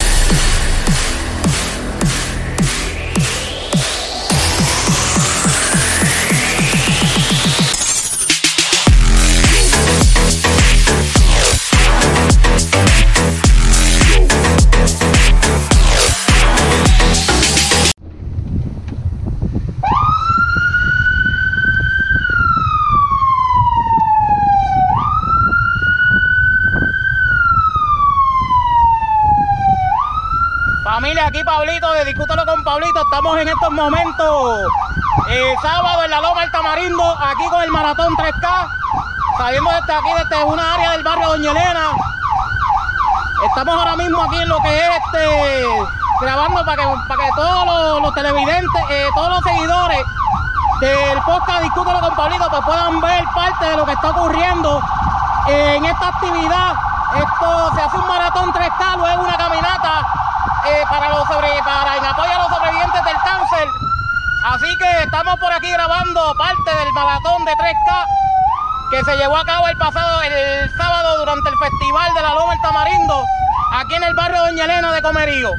Con 32.46 32.64
Pablito. 32.64 33.00
Estamos 33.00 33.38
en 33.38 33.48
estos 33.48 33.70
momentos, 33.70 34.60
eh, 35.30 35.54
sábado 35.62 36.04
en 36.04 36.10
la 36.10 36.20
Loma 36.20 36.42
del 36.42 36.50
Tamarindo, 36.50 37.16
aquí 37.18 37.48
con 37.48 37.62
el 37.62 37.70
Maratón 37.70 38.14
3K, 38.16 38.68
saliendo 39.38 39.70
desde 39.70 39.92
aquí, 39.94 40.08
desde 40.18 40.44
una 40.44 40.74
área 40.74 40.90
del 40.92 41.02
barrio 41.02 41.28
Doña 41.28 41.50
Elena. 41.52 41.90
Estamos 43.46 43.74
ahora 43.74 43.96
mismo 43.96 44.22
aquí 44.22 44.42
en 44.42 44.48
lo 44.48 44.60
que 44.60 44.78
es 44.78 44.88
este, 44.88 45.66
grabando 46.20 46.64
para 46.64 46.82
que, 46.82 46.88
para 47.08 47.24
que 47.24 47.30
todos 47.34 47.66
los, 47.66 48.02
los 48.02 48.14
televidentes, 48.14 48.82
eh, 48.90 49.08
todos 49.14 49.30
los 49.30 49.40
seguidores 49.44 50.04
del 50.80 51.22
podcast 51.22 51.62
Discútelo 51.62 52.00
con 52.00 52.14
Pablito, 52.14 52.50
pues 52.50 52.62
puedan 52.64 53.00
ver 53.00 53.24
parte 53.34 53.64
de 53.64 53.76
lo 53.76 53.86
que 53.86 53.92
está 53.92 54.10
ocurriendo 54.10 54.82
en 55.48 55.84
esta 55.84 56.08
actividad. 56.08 56.74
Esto 57.16 57.74
se 57.74 57.80
hace 57.80 57.96
un 57.96 58.08
maratón 58.08 58.52
3K, 58.52 58.96
luego 58.96 59.22
una 59.22 59.36
caminata 59.36 60.13
eh, 60.66 60.84
para 60.88 61.08
los 61.10 61.24
para 61.28 61.96
en 61.96 62.04
apoyo 62.04 62.32
a 62.32 62.38
los 62.38 62.48
sobrevivientes 62.48 63.04
del 63.04 63.16
cáncer. 63.24 63.68
Así 64.44 64.76
que 64.76 65.02
estamos 65.02 65.38
por 65.38 65.52
aquí 65.52 65.70
grabando 65.70 66.34
parte 66.36 66.74
del 66.74 66.92
maratón 66.92 67.44
de 67.44 67.52
3K 67.52 68.06
que 68.90 69.04
se 69.04 69.16
llevó 69.16 69.36
a 69.36 69.44
cabo 69.44 69.68
el 69.68 69.76
pasado 69.76 70.22
el 70.22 70.70
sábado 70.76 71.18
durante 71.18 71.48
el 71.48 71.56
festival 71.56 72.14
de 72.14 72.22
la 72.22 72.34
Loma 72.34 72.52
del 72.52 72.62
Tamarindo, 72.62 73.24
aquí 73.72 73.94
en 73.94 74.04
el 74.04 74.14
barrio 74.14 74.42
Doña 74.42 74.64
Elena 74.64 74.92
de 74.92 75.02
Comerío. 75.02 75.50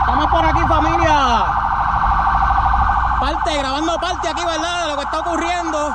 Estamos 0.00 0.26
por 0.30 0.44
aquí, 0.44 0.60
familia. 0.66 1.44
Parte, 3.20 3.58
grabando 3.58 3.98
parte 3.98 4.28
aquí, 4.28 4.44
¿verdad? 4.44 4.82
De 4.82 4.88
lo 4.88 4.96
que 4.96 5.02
ocurriendo. 5.20 5.94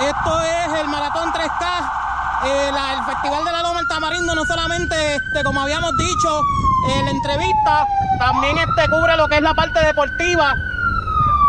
Esto 0.00 0.40
es 0.40 0.80
el 0.80 0.88
Maratón 0.88 1.32
3K. 1.32 1.90
eh, 2.44 2.70
el 2.70 3.04
Festival 3.04 3.44
de 3.44 3.52
la 3.52 3.62
Loma 3.62 3.80
del 3.80 3.88
Tamarindo 3.88 4.34
no 4.34 4.44
solamente, 4.44 5.16
este, 5.16 5.42
como 5.42 5.60
habíamos 5.60 5.96
dicho 5.96 6.40
en 6.88 7.04
la 7.04 7.10
entrevista, 7.10 7.86
también 8.18 8.56
este, 8.58 8.88
cubre 8.88 9.16
lo 9.16 9.28
que 9.28 9.36
es 9.36 9.42
la 9.42 9.54
parte 9.54 9.80
deportiva. 9.84 10.54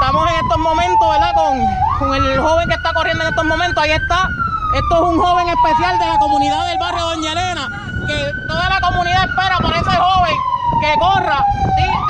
Estamos 0.02 0.30
en 0.32 0.36
estos 0.38 0.58
momentos, 0.58 1.10
¿verdad? 1.12 1.34
Con, 1.36 1.60
con 2.00 2.16
el 2.16 2.40
joven 2.40 2.68
que 2.70 2.76
está 2.76 2.94
corriendo 2.94 3.24
en 3.24 3.30
estos 3.30 3.46
momentos. 3.46 3.84
Ahí 3.84 3.92
está. 3.92 4.28
Esto 4.74 4.96
es 4.96 5.02
un 5.02 5.20
joven 5.20 5.48
especial 5.50 6.00
de 6.00 6.06
la 6.08 6.18
comunidad 6.18 6.66
del 6.68 6.78
barrio 6.80 7.06
Doña 7.06 7.32
Elena. 7.34 7.70
Que 8.08 8.34
toda 8.48 8.70
la 8.70 8.80
comunidad 8.82 9.30
espera 9.30 9.58
por 9.60 9.74
ese 9.76 9.96
joven 9.96 10.36
que 10.82 10.96
corra. 11.00 11.44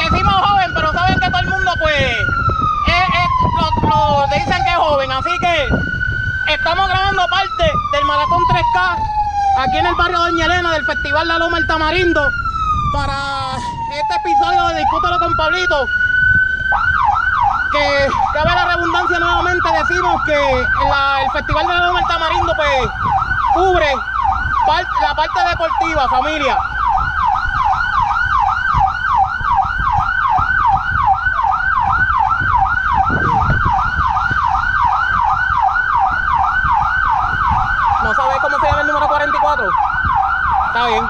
Decimos 0.04 0.34
joven, 0.36 0.72
pero 0.74 0.94
saben 0.94 1.20
que 1.20 1.28
todo 1.30 1.40
el 1.40 1.50
mundo, 1.50 1.72
pues, 1.80 2.18
es- 3.60 3.84
es- 3.84 3.90
lo, 3.90 4.22
lo 4.22 4.28
dicen 4.28 4.64
que 4.64 4.70
es 4.70 4.76
joven. 4.78 5.12
Así 5.12 5.40
que 5.40 5.70
estamos 6.54 6.88
grabando 6.90 7.28
parte 7.28 7.72
del 7.94 8.06
Maratón 8.06 8.42
3K 8.50 8.98
aquí 9.60 9.78
en 9.78 9.86
el 9.86 9.96
barrio 9.96 10.20
Doña 10.20 10.46
Elena 10.46 10.72
del 10.72 10.86
Festival 10.86 11.28
La 11.28 11.38
Loma 11.40 11.58
El 11.58 11.68
Tamarindo 11.68 12.30
para 12.94 13.58
este 13.92 14.16
episodio 14.16 14.68
de 14.68 14.78
Discútelo 14.80 15.20
con 15.20 15.34
Pablito 15.36 15.86
que 17.72 18.08
cabe 18.34 18.56
la 18.56 18.66
redundancia 18.76 19.20
nuevamente 19.20 19.70
decimos 19.72 20.24
que 20.26 20.34
el 20.62 21.32
Festival 21.34 21.68
de 21.68 21.74
la 21.74 21.80
Loma 21.86 22.00
del 22.00 22.08
Tamarindo 22.08 22.54
pues 22.56 22.90
cubre 23.54 23.96
la 25.02 25.16
parte 25.16 25.40
deportiva, 25.50 26.08
familia. 26.10 26.58
¿No 38.04 38.14
sabes 38.14 38.38
cómo 38.42 38.58
se 38.60 38.66
llama 38.68 38.82
el 38.82 38.88
número 38.88 39.08
44? 39.08 39.70
Está 40.68 40.88
bien. 40.88 41.04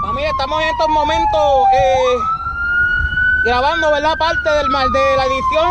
Familia, 0.00 0.30
estamos 0.30 0.62
en 0.62 0.68
estos 0.68 0.88
momentos 0.88 1.40
eh, 1.72 2.18
grabando, 3.44 3.83
¿verdad? 3.94 4.16
Parte 4.18 4.50
del 4.50 4.68
mal 4.70 4.90
de 4.90 5.16
la 5.16 5.24
edición 5.24 5.70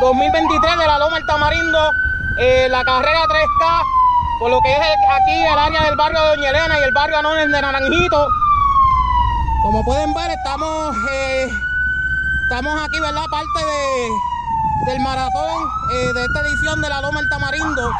2023 0.00 0.78
de 0.78 0.86
la 0.86 0.98
Loma 0.98 1.16
del 1.18 1.26
Tamarindo, 1.26 1.92
eh, 2.38 2.66
la 2.70 2.82
carrera 2.82 3.20
3K, 3.28 3.82
por 4.40 4.50
lo 4.50 4.58
que 4.62 4.72
es 4.72 4.78
el- 4.78 5.10
aquí 5.22 5.42
el 5.44 5.58
área 5.58 5.82
del 5.84 5.96
barrio 5.96 6.18
de 6.22 6.28
Doña 6.28 6.48
Elena 6.50 6.80
y 6.80 6.82
el 6.82 6.92
barrio 6.92 7.18
Anones 7.18 7.52
de 7.52 7.60
Naranjito. 7.60 8.26
Como 9.62 9.84
pueden 9.84 10.14
ver, 10.14 10.30
estamos, 10.30 10.96
eh, 11.12 11.48
estamos 12.44 12.80
aquí, 12.82 13.00
¿verdad? 13.00 13.24
Parte 13.30 13.64
de, 13.66 14.90
del 14.92 15.00
maratón 15.00 15.68
eh, 15.92 16.12
de 16.14 16.24
esta 16.24 16.40
edición 16.40 16.80
de 16.80 16.88
la 16.88 17.00
Loma 17.02 17.20
del 17.20 17.28
Tamarindo, 17.28 17.90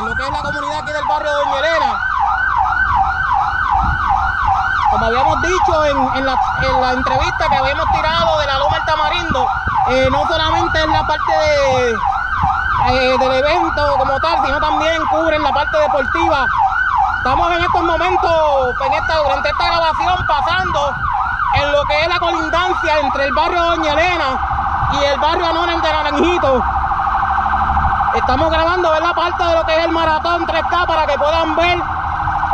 en 0.00 0.04
lo 0.04 0.14
que 0.16 0.22
es 0.24 0.30
la 0.30 0.42
comunidad 0.42 0.78
aquí 0.80 0.92
del 0.92 1.04
barrio 1.08 1.30
de 1.30 1.36
Doña 1.44 1.58
Elena. 1.60 2.00
Como 4.96 5.08
habíamos 5.08 5.42
dicho 5.42 5.84
en, 5.84 6.16
en 6.16 6.24
la, 6.24 6.34
en 6.62 6.80
la 6.80 6.92
entrevista 6.92 7.48
que 7.50 7.54
habíamos 7.54 7.84
tirado 7.92 8.38
de 8.38 8.46
la 8.46 8.58
Loma 8.58 8.76
del 8.78 8.86
Tamarindo, 8.86 9.46
eh, 9.88 10.08
no 10.10 10.26
solamente 10.26 10.78
es 10.78 10.88
la 10.88 11.06
parte 11.06 11.32
de, 11.32 11.90
eh, 12.88 13.18
del 13.18 13.32
evento 13.32 13.94
como 13.98 14.18
tal, 14.20 14.38
sino 14.46 14.58
también 14.58 15.04
cubren 15.10 15.42
la 15.42 15.52
parte 15.52 15.76
deportiva. 15.80 16.46
Estamos 17.18 17.52
en 17.52 17.62
estos 17.64 17.82
momentos, 17.82 18.74
en 18.86 18.92
esta, 18.94 19.18
durante 19.18 19.50
esta 19.50 19.66
grabación, 19.66 20.26
pasando 20.26 20.94
en 21.56 21.72
lo 21.72 21.84
que 21.84 22.00
es 22.00 22.08
la 22.08 22.18
colindancia 22.18 23.00
entre 23.00 23.24
el 23.26 23.34
barrio 23.34 23.62
Doña 23.64 23.92
Elena 23.92 24.40
y 24.92 25.04
el 25.04 25.20
barrio 25.20 25.46
Anones 25.46 25.82
de 25.82 25.92
Naranjito. 25.92 26.64
Estamos 28.14 28.50
grabando 28.50 28.90
¿verdad? 28.92 29.14
parte 29.14 29.44
de 29.44 29.54
lo 29.56 29.66
que 29.66 29.76
es 29.76 29.84
el 29.84 29.92
maratón 29.92 30.46
3K 30.46 30.86
para 30.86 31.06
que 31.06 31.18
puedan 31.18 31.54
ver 31.54 31.95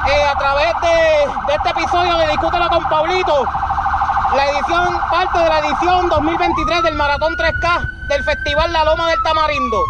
eh, 0.09 0.25
a 0.25 0.35
través 0.37 0.73
de, 0.81 1.55
este 1.55 1.69
episodio 1.71 2.17
de 2.17 2.29
Discútelo 2.29 2.69
con 2.69 2.85
Pablito, 2.89 3.45
la 4.35 4.47
edición, 4.49 5.01
parte 5.11 5.39
de 5.39 5.49
la 5.49 5.59
edición 5.61 6.09
2023 6.09 6.83
del 6.83 6.95
Maratón 6.97 7.37
3K 7.37 7.89
del 8.09 8.25
Festival 8.25 8.73
La 8.73 8.85
Loma 8.85 9.09
del 9.09 9.23
Tamarindo. 9.23 9.85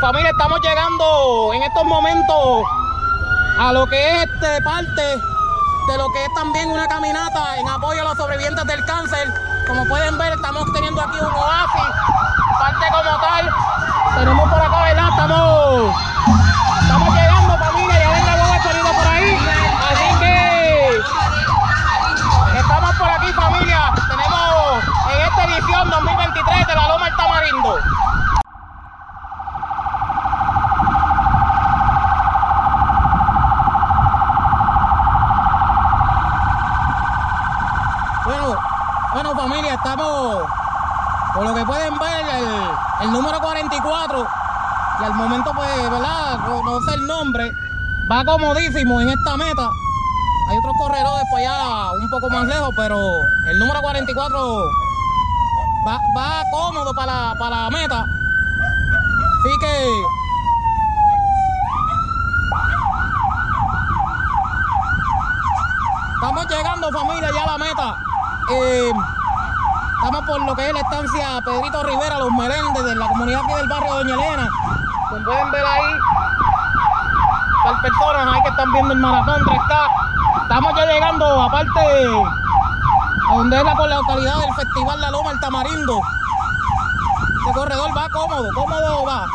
Familia, 0.00 0.30
estamos 0.30 0.60
llegando 0.60 1.52
en 1.54 1.62
estos 1.62 1.84
momentos 1.84 2.64
a 3.58 3.72
lo 3.72 3.86
que 3.86 4.08
es 4.08 4.24
este 4.24 4.62
parte 4.62 5.02
de 5.02 5.98
lo 5.98 6.10
que 6.12 6.24
es 6.24 6.34
también 6.34 6.70
una 6.70 6.86
caminata 6.86 7.58
en 7.58 7.68
apoyo 7.68 8.02
a 8.02 8.04
los 8.04 8.16
sobrevivientes 8.16 8.64
del 8.66 8.84
cáncer. 8.84 9.53
Como 9.66 9.86
pueden 9.86 10.18
ver, 10.18 10.32
estamos 10.34 10.70
teniendo 10.72 11.00
aquí 11.00 11.18
un 11.18 11.32
oasis, 11.34 11.82
parte 12.58 12.86
como 12.92 13.20
tal. 13.20 13.50
Tenemos 14.14 14.50
por 14.50 14.60
acá, 14.60 14.82
¿verdad? 14.82 15.08
Estamos, 15.08 15.96
estamos 16.82 17.14
llegando, 17.14 17.58
familia, 17.58 17.98
ya 17.98 18.10
ven 18.10 18.26
la 18.26 18.34
hueva 18.34 18.62
salido 18.62 18.92
por 18.92 19.06
ahí. 19.06 19.38
Así 19.90 20.18
que 20.20 21.00
estamos 22.58 22.94
por 22.96 23.08
aquí, 23.08 23.32
familia. 23.32 23.92
Tenemos 24.08 24.84
en 25.12 25.20
esta 25.22 25.44
edición 25.44 25.90
2023 25.90 26.66
de 26.66 26.74
la 26.74 26.88
Loma 26.88 27.16
Tamarindo. 27.16 27.78
Bueno, 38.24 38.56
bueno 39.12 39.34
familia, 39.36 39.74
está 39.74 39.90
estamos, 39.90 40.48
por 41.34 41.44
lo 41.44 41.54
que 41.54 41.64
pueden 41.64 41.98
ver, 41.98 42.24
el, 43.00 43.12
número 43.12 43.40
44, 43.40 44.26
y 45.00 45.04
al 45.04 45.14
momento, 45.14 45.52
pues, 45.52 45.90
¿verdad? 45.90 46.38
No, 46.46 46.80
sé 46.82 46.94
el 46.94 47.06
nombre, 47.06 47.52
va 48.10 48.24
comodísimo 48.24 49.00
en 49.00 49.08
esta 49.08 49.36
meta. 49.36 49.68
Hay 50.48 50.58
otros 50.58 50.74
corredores 50.78 51.24
por 51.30 51.40
allá 51.40 51.90
un 52.00 52.08
poco 52.08 52.30
más 52.30 52.44
lejos, 52.44 52.70
pero 52.76 53.00
el 53.46 53.58
número 53.58 53.80
44 53.80 54.64
va, 55.86 55.98
va 56.16 56.42
cómodo 56.52 56.94
para 56.94 57.34
para 57.38 57.64
la 57.64 57.70
meta. 57.70 58.02
Así 58.02 59.58
que 59.58 60.02
estamos 66.14 66.46
llegando 66.48 66.90
familia 66.90 67.30
ya 67.34 67.42
a 67.42 67.46
la 67.46 67.58
meta. 67.58 67.96
Eh, 68.52 68.92
por 70.26 70.40
lo 70.40 70.54
que 70.54 70.66
es 70.66 70.72
la 70.72 70.80
estancia 70.80 71.40
Pedrito 71.44 71.82
Rivera, 71.82 72.18
Los 72.18 72.30
Meléndez, 72.32 72.84
de 72.84 72.94
la 72.96 73.06
comunidad 73.08 73.40
aquí 73.44 73.54
del 73.54 73.68
barrio 73.68 73.94
Doña 73.94 74.14
Elena. 74.14 74.48
Como 75.08 75.24
pueden 75.24 75.50
ver 75.50 75.66
ahí, 75.66 75.98
par 77.64 77.82
personas 77.82 78.34
ahí 78.34 78.42
que 78.42 78.48
están 78.48 78.72
viendo 78.72 78.94
el 78.94 79.00
maratón 79.00 79.42
3K. 79.42 79.88
Estamos 80.42 80.72
ya 80.76 80.86
llegando, 80.86 81.42
aparte, 81.42 81.80
a 83.30 83.34
donde 83.34 83.56
es 83.56 83.64
la, 83.64 83.74
localidad 83.74 84.40
del 84.40 84.54
Festival 84.54 85.00
La 85.00 85.10
Loma, 85.10 85.32
el 85.32 85.40
Tamarindo. 85.40 86.00
Este 87.38 87.52
corredor 87.52 87.96
va 87.96 88.08
cómodo, 88.08 88.48
cómodo 88.54 89.04
va. 89.04 89.26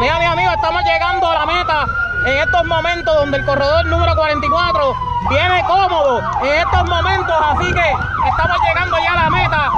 Amigas, 0.00 0.16
amigas, 0.16 0.32
amigos, 0.32 0.54
estamos 0.54 0.82
llegando 0.82 1.30
a 1.30 1.34
la 1.34 1.46
meta 1.46 1.86
en 2.24 2.38
estos 2.38 2.64
momentos 2.64 3.19
donde 3.30 3.38
el 3.38 3.44
corredor 3.46 3.86
número 3.86 4.16
44 4.16 4.96
viene 5.28 5.62
cómodo 5.64 6.20
en 6.42 6.52
estos 6.52 6.84
momentos, 6.84 7.36
así 7.40 7.72
que 7.72 7.94
estamos 8.28 8.56
llegando 8.66 8.96
ya 8.98 9.12
a 9.12 9.16
la 9.22 9.30
meta. 9.30 9.70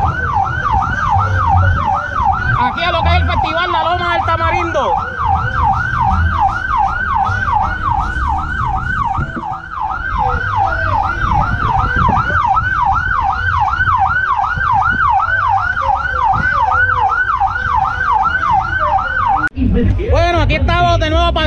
Aquí 2.61 2.83
a 2.83 2.93
lo 2.93 3.03
que 3.03 3.09
es 3.11 3.15
el 3.17 3.27
festival 3.31 3.73
La 3.73 3.85
Loma 3.85 4.15
del 4.15 4.25
Tamarindo. 4.25 4.95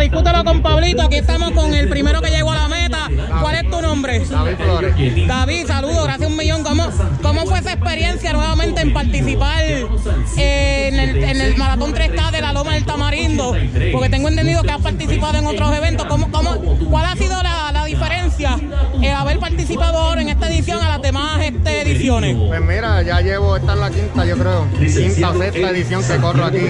Discutirlo 0.05 0.43
con 0.43 0.61
Pablito. 0.61 1.01
Aquí 1.01 1.15
estamos 1.15 1.51
con 1.51 1.73
el 1.73 1.89
primero 1.89 2.21
que 2.21 2.29
llegó 2.29 2.51
a 2.51 2.55
la 2.55 2.67
meta. 2.67 3.09
¿Cuál 3.41 3.55
es 3.55 3.69
tu 3.69 3.81
nombre? 3.81 4.19
David 4.19 4.55
Flores. 4.57 5.27
David, 5.27 5.67
saludos, 5.67 6.03
gracias 6.03 6.29
un 6.29 6.37
millón. 6.37 6.63
¿Cómo, 6.63 6.89
cómo 7.21 7.45
fue 7.45 7.59
esa 7.59 7.73
experiencia 7.73 8.33
nuevamente 8.33 8.81
en 8.81 8.93
participar 8.93 9.63
eh, 9.63 10.87
en, 10.87 10.99
el, 10.99 11.23
en 11.23 11.41
el 11.41 11.57
Maratón 11.57 11.93
3K 11.93 12.31
de 12.31 12.41
la 12.41 12.53
Loma 12.53 12.73
del 12.73 12.85
Tamarindo? 12.85 13.55
Porque 13.91 14.09
tengo 14.09 14.27
entendido 14.27 14.61
que 14.63 14.71
has 14.71 14.81
participado 14.81 15.37
en 15.37 15.47
otros 15.47 15.75
eventos. 15.75 16.05
¿Cómo, 16.05 16.31
cómo, 16.31 16.55
¿Cuál 16.89 17.05
ha 17.05 17.15
sido 17.15 17.41
la, 17.41 17.71
la 17.71 17.85
diferencia 17.85 18.59
en 19.01 19.13
haber 19.15 19.39
participado 19.39 19.97
ahora 19.97 20.21
en 20.21 20.29
esta 20.29 20.47
edición 20.47 20.81
a 20.81 20.89
las 20.89 21.01
demás 21.01 21.41
este, 21.43 21.74
ediciones? 21.85 22.37
Pues 22.47 22.61
mira, 22.61 23.01
ya 23.01 23.21
llevo, 23.21 23.55
esta 23.55 23.73
es 23.73 23.79
la 23.79 23.89
quinta, 23.89 24.25
yo 24.25 24.37
creo, 24.37 24.67
quinta 24.77 25.29
o 25.29 25.37
sexta 25.37 25.69
edición 25.69 26.03
que 26.03 26.17
corro 26.17 26.45
aquí. 26.45 26.65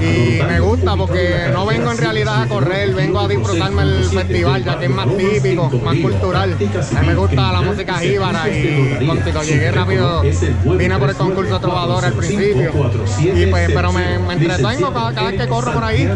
Y 0.00 0.42
me 0.42 0.60
gusta 0.60 0.96
porque 0.96 1.50
no 1.52 1.66
vengo 1.66 1.92
en 1.92 1.98
realidad 1.98 2.42
a 2.42 2.48
correr, 2.48 2.94
vengo 2.94 3.20
a 3.20 3.28
disfrutarme 3.28 3.82
el 3.82 4.04
festival, 4.04 4.64
ya 4.64 4.78
que 4.78 4.84
es 4.86 4.90
más 4.90 5.06
típico, 5.16 5.70
más 5.84 5.96
cultural. 5.96 6.56
A 6.96 7.00
mí 7.00 7.06
me 7.06 7.14
gusta 7.14 7.52
la 7.52 7.60
música 7.60 7.98
jíbara 7.98 8.48
y 8.48 9.06
contigo 9.06 9.42
llegué 9.42 9.70
rápido, 9.70 10.22
vine 10.22 10.98
por 10.98 11.10
el 11.10 11.16
concurso 11.16 11.60
Trovador 11.60 12.04
al 12.04 12.12
principio. 12.12 12.72
Y 13.20 13.46
pues, 13.46 13.70
pero 13.72 13.92
me, 13.92 14.18
me 14.18 14.34
entretengo 14.34 14.92
cada, 14.92 15.14
cada 15.14 15.30
vez 15.30 15.40
que 15.40 15.48
corro 15.48 15.72
por 15.72 15.84
ahí. 15.84 16.08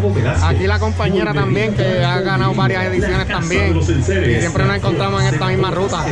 Aquí 0.43 0.67
la 0.67 0.79
compañera 0.79 1.33
también, 1.33 1.75
que 1.75 2.05
ha 2.05 2.21
ganado 2.21 2.55
varias 2.55 2.87
ediciones 2.87 3.27
también. 3.29 3.77
Y 3.79 4.41
siempre 4.41 4.65
nos 4.65 4.77
encontramos 4.77 5.23
en 5.23 5.35
esta 5.35 5.47
misma 5.49 5.71
ruta. 5.71 6.05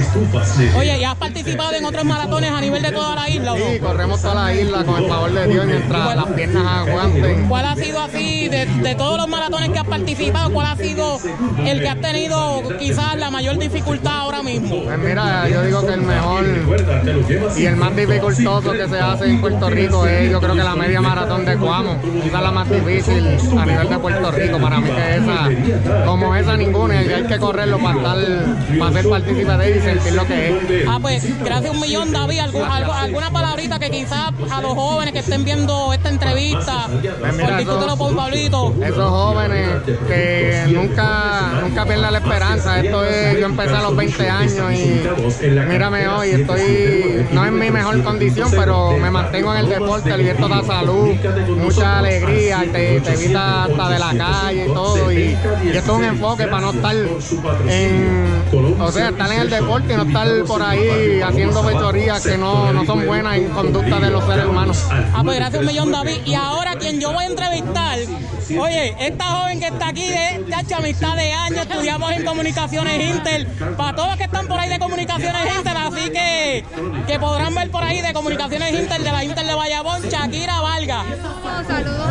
Oye, 0.76 0.98
¿ya 1.00 1.12
has 1.12 1.16
participado 1.16 1.74
en 1.74 1.84
otros 1.84 2.03
maratones 2.04 2.50
a 2.50 2.60
nivel 2.60 2.82
de 2.82 2.92
toda 2.92 3.14
la 3.14 3.28
isla? 3.28 3.52
o 3.52 3.58
no? 3.58 3.64
Sí, 3.64 3.78
corremos 3.78 4.20
toda 4.20 4.34
la 4.34 4.54
isla 4.54 4.84
con 4.84 5.02
el 5.02 5.08
favor 5.08 5.32
de 5.32 5.46
Dios 5.46 5.66
mientras 5.66 6.16
las 6.16 6.26
piernas 6.26 6.66
aguanten. 6.66 7.48
¿Cuál 7.48 7.66
ha 7.66 7.76
sido 7.76 8.00
así, 8.00 8.48
de, 8.48 8.66
de 8.66 8.94
todos 8.94 9.16
los 9.18 9.28
maratones 9.28 9.70
que 9.70 9.78
has 9.78 9.86
participado, 9.86 10.52
cuál 10.52 10.66
ha 10.66 10.76
sido 10.76 11.18
el 11.64 11.80
que 11.80 11.88
has 11.88 12.00
tenido 12.00 12.62
quizás 12.78 13.16
la 13.16 13.30
mayor 13.30 13.58
dificultad 13.58 14.12
ahora 14.12 14.42
mismo? 14.42 14.84
Pues 14.84 14.98
mira, 14.98 15.48
yo 15.48 15.62
digo 15.62 15.86
que 15.86 15.94
el 15.94 16.02
mejor 16.02 16.44
y 17.56 17.66
el 17.66 17.76
más 17.76 17.96
dificultoso 17.96 18.72
que 18.72 18.88
se 18.88 18.98
hace 18.98 19.26
en 19.26 19.40
Puerto 19.40 19.70
Rico 19.70 20.06
es 20.06 20.30
yo 20.30 20.40
creo 20.40 20.54
que 20.54 20.62
la 20.62 20.74
media 20.74 21.00
maratón 21.00 21.44
de 21.44 21.56
Cuamo. 21.56 21.96
Es 22.24 22.32
la 22.32 22.50
más 22.50 22.68
difícil 22.68 23.24
a 23.58 23.66
nivel 23.66 23.88
de 23.88 23.98
Puerto 23.98 24.30
Rico. 24.30 24.58
Para 24.58 24.80
mí 24.80 24.90
que 24.90 25.16
esa, 25.16 26.04
como 26.04 26.34
esa 26.34 26.56
ninguna, 26.56 27.02
y 27.02 27.12
hay 27.12 27.24
que 27.24 27.38
correrlo 27.38 27.78
para 27.78 27.96
estar, 27.96 28.78
para 28.78 28.92
ser 28.92 29.08
partícipe 29.08 29.56
de 29.56 29.68
ella 29.68 29.76
y 29.76 29.80
sentir 29.80 30.12
lo 30.14 30.26
que 30.26 30.48
es. 30.48 30.88
Ah, 30.88 30.98
pues 31.00 31.44
gracias 31.44 31.72
un 31.72 31.80
millón, 31.80 31.93
David. 32.02 32.38
¿Algún- 32.40 32.62
algo- 32.64 32.92
¿Alguna 32.92 33.30
palabrita 33.30 33.78
que 33.78 33.90
quizás 33.90 34.32
a 34.50 34.60
los 34.60 34.72
jóvenes 34.74 35.12
que 35.12 35.20
estén 35.20 35.44
viendo 35.44 35.92
esta 35.92 36.08
entrevista, 36.08 36.86
Pues 37.20 37.34
mira, 37.36 37.96
por 37.96 38.14
Pablito? 38.16 38.74
Esos 38.82 39.08
jóvenes 39.10 39.68
que 40.08 40.64
nunca, 40.68 41.60
nunca 41.62 41.84
pierdan 41.84 42.12
la 42.12 42.18
esperanza. 42.18 42.80
Esto 42.80 43.04
es, 43.04 43.38
yo 43.38 43.46
empecé 43.46 43.74
a 43.74 43.82
los 43.82 43.96
20 43.96 44.28
años 44.28 44.72
y 44.72 45.00
mírame 45.68 46.08
hoy, 46.08 46.30
estoy 46.30 47.26
no 47.32 47.44
en 47.46 47.58
mi 47.58 47.70
mejor 47.70 48.02
condición, 48.02 48.50
pero 48.50 48.92
me 48.96 49.10
mantengo 49.10 49.52
en 49.54 49.60
el 49.60 49.68
deporte, 49.68 50.30
esto 50.30 50.48
da 50.48 50.62
salud, 50.64 51.10
mucha 51.56 51.98
alegría, 51.98 52.64
te, 52.72 53.00
te 53.00 53.12
evita 53.14 53.64
hasta 53.64 53.88
de 53.90 53.98
la 53.98 54.14
calle 54.16 54.66
y 54.68 54.72
todo. 54.72 55.12
Y, 55.12 55.16
y 55.64 55.68
esto 55.76 55.92
es 55.92 55.98
un 55.98 56.04
enfoque 56.04 56.46
para 56.46 56.60
no 56.60 56.70
estar 56.72 56.94
en, 57.68 58.42
o 58.80 58.92
sea, 58.92 59.08
estar 59.10 59.32
en 59.32 59.40
el 59.40 59.50
deporte 59.50 59.92
y 59.92 59.96
no 59.96 60.02
estar 60.04 60.28
por 60.46 60.62
ahí 60.62 61.20
haciendo 61.20 61.62
que 61.92 62.38
no, 62.38 62.72
no 62.72 62.84
son 62.86 63.06
buenas 63.06 63.36
en 63.36 63.48
conducta 63.50 64.00
de 64.00 64.10
los 64.10 64.24
seres 64.24 64.46
humanos. 64.46 64.86
Pues 65.24 65.36
gracias 65.38 65.60
un 65.60 65.66
millón, 65.66 65.90
David. 65.90 66.18
Y 66.26 66.34
ahora 66.34 66.76
quien 66.76 67.00
yo 67.00 67.12
voy 67.12 67.24
a 67.24 67.28
entrevistar, 67.28 67.98
oye, 68.58 68.94
esta 69.00 69.24
joven 69.24 69.58
que 69.58 69.66
está 69.68 69.88
aquí 69.88 70.06
de 70.06 70.44
tacha 70.50 70.76
amistad 70.76 71.16
de 71.16 71.32
años, 71.32 71.60
estudiamos 71.60 72.12
en 72.12 72.24
comunicaciones 72.24 73.10
Inter, 73.10 73.46
para 73.76 73.96
todos 73.96 74.08
los 74.08 74.18
que 74.18 74.24
están 74.24 74.46
por 74.46 74.60
ahí 74.60 74.68
de 74.68 74.78
comunicaciones 74.78 75.56
Inter, 75.56 75.76
así 75.76 76.10
que 76.10 76.64
que 77.06 77.18
podrán 77.18 77.54
ver 77.54 77.70
por 77.70 77.82
ahí 77.82 78.02
de 78.02 78.12
comunicaciones 78.12 78.74
Inter, 78.74 79.02
de 79.02 79.12
la 79.12 79.24
Inter 79.24 79.46
de 79.46 79.54
Bayamón, 79.54 80.02
Shakira 80.02 80.60
Valga. 80.60 81.04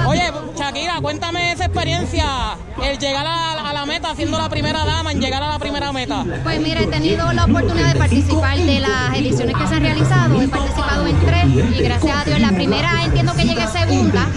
Oye, 0.08 0.32
Shakira, 0.58 1.00
cuéntame 1.02 1.52
esa 1.52 1.66
experiencia, 1.66 2.58
el 2.84 2.98
llegar 2.98 3.28
a, 3.28 3.70
a 3.70 3.74
la 3.74 3.86
meta, 3.86 4.16
siendo 4.16 4.40
la 4.40 4.50
primera 4.50 4.86
dama, 4.86 5.12
en 5.12 5.22
llegar 5.22 5.44
a 5.44 5.50
la 5.50 5.60
primera 5.60 5.92
meta. 5.92 6.26
Pues 6.44 6.60
mira, 6.62 6.82
he 6.82 6.88
tenido 6.88 7.32
la 7.32 7.46
oportunidad 7.46 7.94
de 7.94 8.00
participar 8.00 8.58
de 8.58 8.80
las 8.80 9.16
ediciones 9.16 9.56
que 9.56 9.68
se 9.68 9.76
han 9.76 9.84
realizado. 9.84 10.42
He 10.42 10.48
participado 10.48 11.08
en 11.08 11.20
tres 11.20 11.46
y 11.46 11.84
gracias 11.84 12.18
a 12.18 12.26
Dios 12.26 12.40
la 12.40 12.52
primera 12.52 13.03
entiendo 13.04 13.34
que 13.34 13.44
llegué 13.44 13.68
segunda 13.68 14.28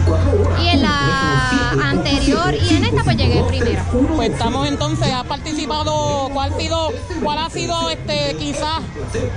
y 0.63 0.69
en 0.69 0.83
la 0.83 1.71
anterior 1.85 2.55
y 2.55 2.77
en 2.77 2.85
esta 2.85 3.05
pues 3.05 3.17
llegué 3.17 3.43
primera. 3.45 3.85
Pues 4.15 4.31
estamos 4.31 4.69
entonces, 4.69 5.13
¿has 5.13 5.25
participado? 5.25 6.29
¿Cuál 6.33 6.53
ha 6.53 6.57
sido, 6.57 6.93
cuál 7.23 7.39
ha 7.39 7.51
sido 7.51 7.91
este, 7.91 8.37
quizás, 8.39 8.81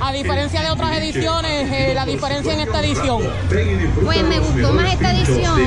a 0.02 0.12
diferencia 0.12 0.62
de 0.62 0.72
otras 0.72 0.98
ediciones, 0.98 1.72
eh, 1.72 1.94
la 1.94 2.06
diferencia 2.06 2.54
en 2.54 2.62
esta 2.62 2.80
edición? 2.82 3.24
Pues 4.04 4.24
me 4.24 4.40
gustó 4.40 4.74
más 4.74 4.94
esta 4.94 5.12
edición 5.12 5.60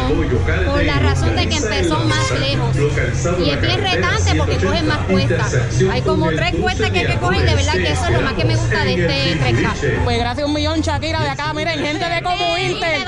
por 0.66 0.84
la 0.84 0.98
razón 0.98 1.36
de 1.36 1.48
que 1.48 1.56
empezó 1.56 1.98
más 2.00 2.30
lejos 2.40 2.76
y 3.38 3.50
es 3.50 3.60
bien 3.60 3.80
retante 3.80 4.34
porque 4.36 4.56
cogen 4.56 4.86
más 4.86 4.98
cuestas. 4.98 5.56
Hay 5.90 6.02
como 6.02 6.30
tres 6.30 6.54
cuestas 6.60 6.90
que 6.90 6.98
hay 7.00 7.06
que 7.06 7.18
coger, 7.18 7.46
de 7.46 7.54
verdad 7.54 7.72
que 7.74 7.92
eso 7.92 8.04
es 8.06 8.12
lo 8.12 8.20
más 8.22 8.34
que 8.34 8.44
me 8.44 8.56
gusta 8.56 8.84
de 8.84 8.94
este 8.94 9.52
3K. 9.52 10.04
Pues 10.04 10.18
gracias 10.18 10.46
un 10.46 10.54
millón, 10.54 10.80
Shakira, 10.80 11.20
de 11.20 11.30
acá, 11.30 11.52
miren, 11.52 11.78
gente 11.78 12.08
de 12.08 12.22
Como 12.22 12.58
Inter. 12.58 13.02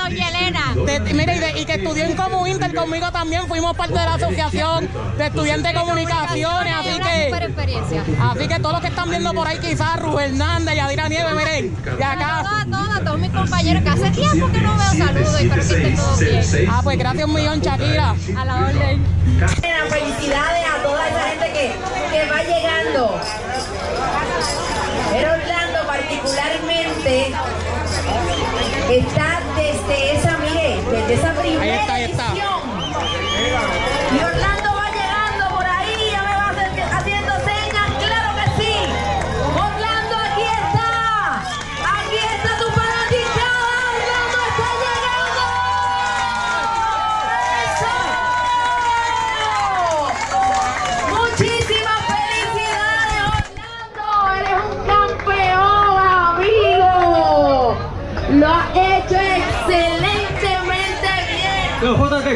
De. 0.51 0.99
De- 0.99 1.13
mira, 1.13 1.35
y, 1.35 1.39
de- 1.39 1.59
y 1.61 1.65
que 1.65 1.73
estudió 1.75 2.03
en 2.05 2.15
Como 2.15 2.45
Inter 2.47 2.73
conmigo 2.73 3.11
también, 3.11 3.47
fuimos 3.47 3.75
parte 3.75 3.93
de 3.97 4.05
la 4.05 4.13
asociación 4.15 4.89
de 5.17 5.25
estudiantes 5.27 5.73
de 5.73 5.79
comunicaciones, 5.79 6.73
así 6.73 6.99
que 6.99 7.33
así 8.21 8.47
que 8.47 8.59
todos 8.59 8.73
los 8.73 8.81
que 8.81 8.87
están 8.87 9.09
viendo 9.09 9.33
por 9.33 9.47
ahí 9.47 9.57
quizás 9.59 9.99
Rubén 9.99 10.31
Hernández, 10.31 10.75
Yadira 10.75 11.07
Nieves, 11.09 11.33
miren, 11.35 11.75
y 11.99 12.03
acá. 12.03 12.43
Todas, 12.43 12.65
todas, 12.69 13.03
todos 13.03 13.19
mis 13.19 13.31
compañeros 13.31 13.83
que 13.83 13.89
hace 13.89 14.11
tiempo 14.11 14.51
que 14.51 14.61
no 14.61 14.75
veo 14.77 15.05
saludos 15.05 15.41
y 15.41 15.43
espero 15.43 15.55
que 15.55 15.73
estén 15.75 15.95
todos 15.95 16.19
bien. 16.19 16.69
Ah, 16.71 16.81
pues 16.83 16.97
gracias 16.97 17.25
un 17.27 17.33
millón, 17.33 17.61
Shakira. 17.61 18.15
A 18.37 18.45
la 18.45 18.55
orden. 18.55 19.05
Felicidades 19.89 20.65
a 20.67 20.83
toda 20.83 21.07
esa 21.09 21.19
gente 21.29 21.45
que, 21.53 21.71
que 22.11 22.29
va 22.31 22.43
llegando. 22.43 23.19
Pero 25.11 25.31
Orlando 25.31 25.87
particularmente 25.87 27.33
está 28.91 29.39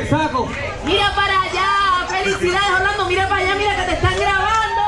Saco. 0.08 0.50
Mira 0.86 1.14
para 1.16 1.41
allá, 1.41 2.08
felicidades 2.08 2.72
Orlando, 2.76 3.06
mira 3.06 3.28
para 3.28 3.41
allá, 3.41 3.56
mira 3.56 3.76
que 3.76 3.82
te 3.84 3.93
están 3.93 4.16
grabando. 4.18 4.82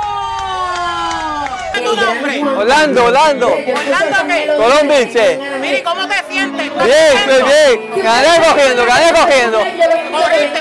tu 1.84 1.96
nombre? 1.96 2.44
Orlando, 2.58 3.06
Orlando. 3.06 3.48
¿Orlando 3.48 4.18
qué? 4.28 4.48
Colombiche. 4.58 5.40
Mire, 5.60 5.84
¿cómo 5.84 6.08
te 6.08 6.24
sientes? 6.30 6.68
¿Estás 6.68 6.86
Bien, 6.86 7.18
estoy 7.18 7.44
bien. 7.44 8.04
Gané 8.04 8.48
cogiendo, 8.48 8.86
gané 8.86 9.14
cogiendo. 9.14 9.60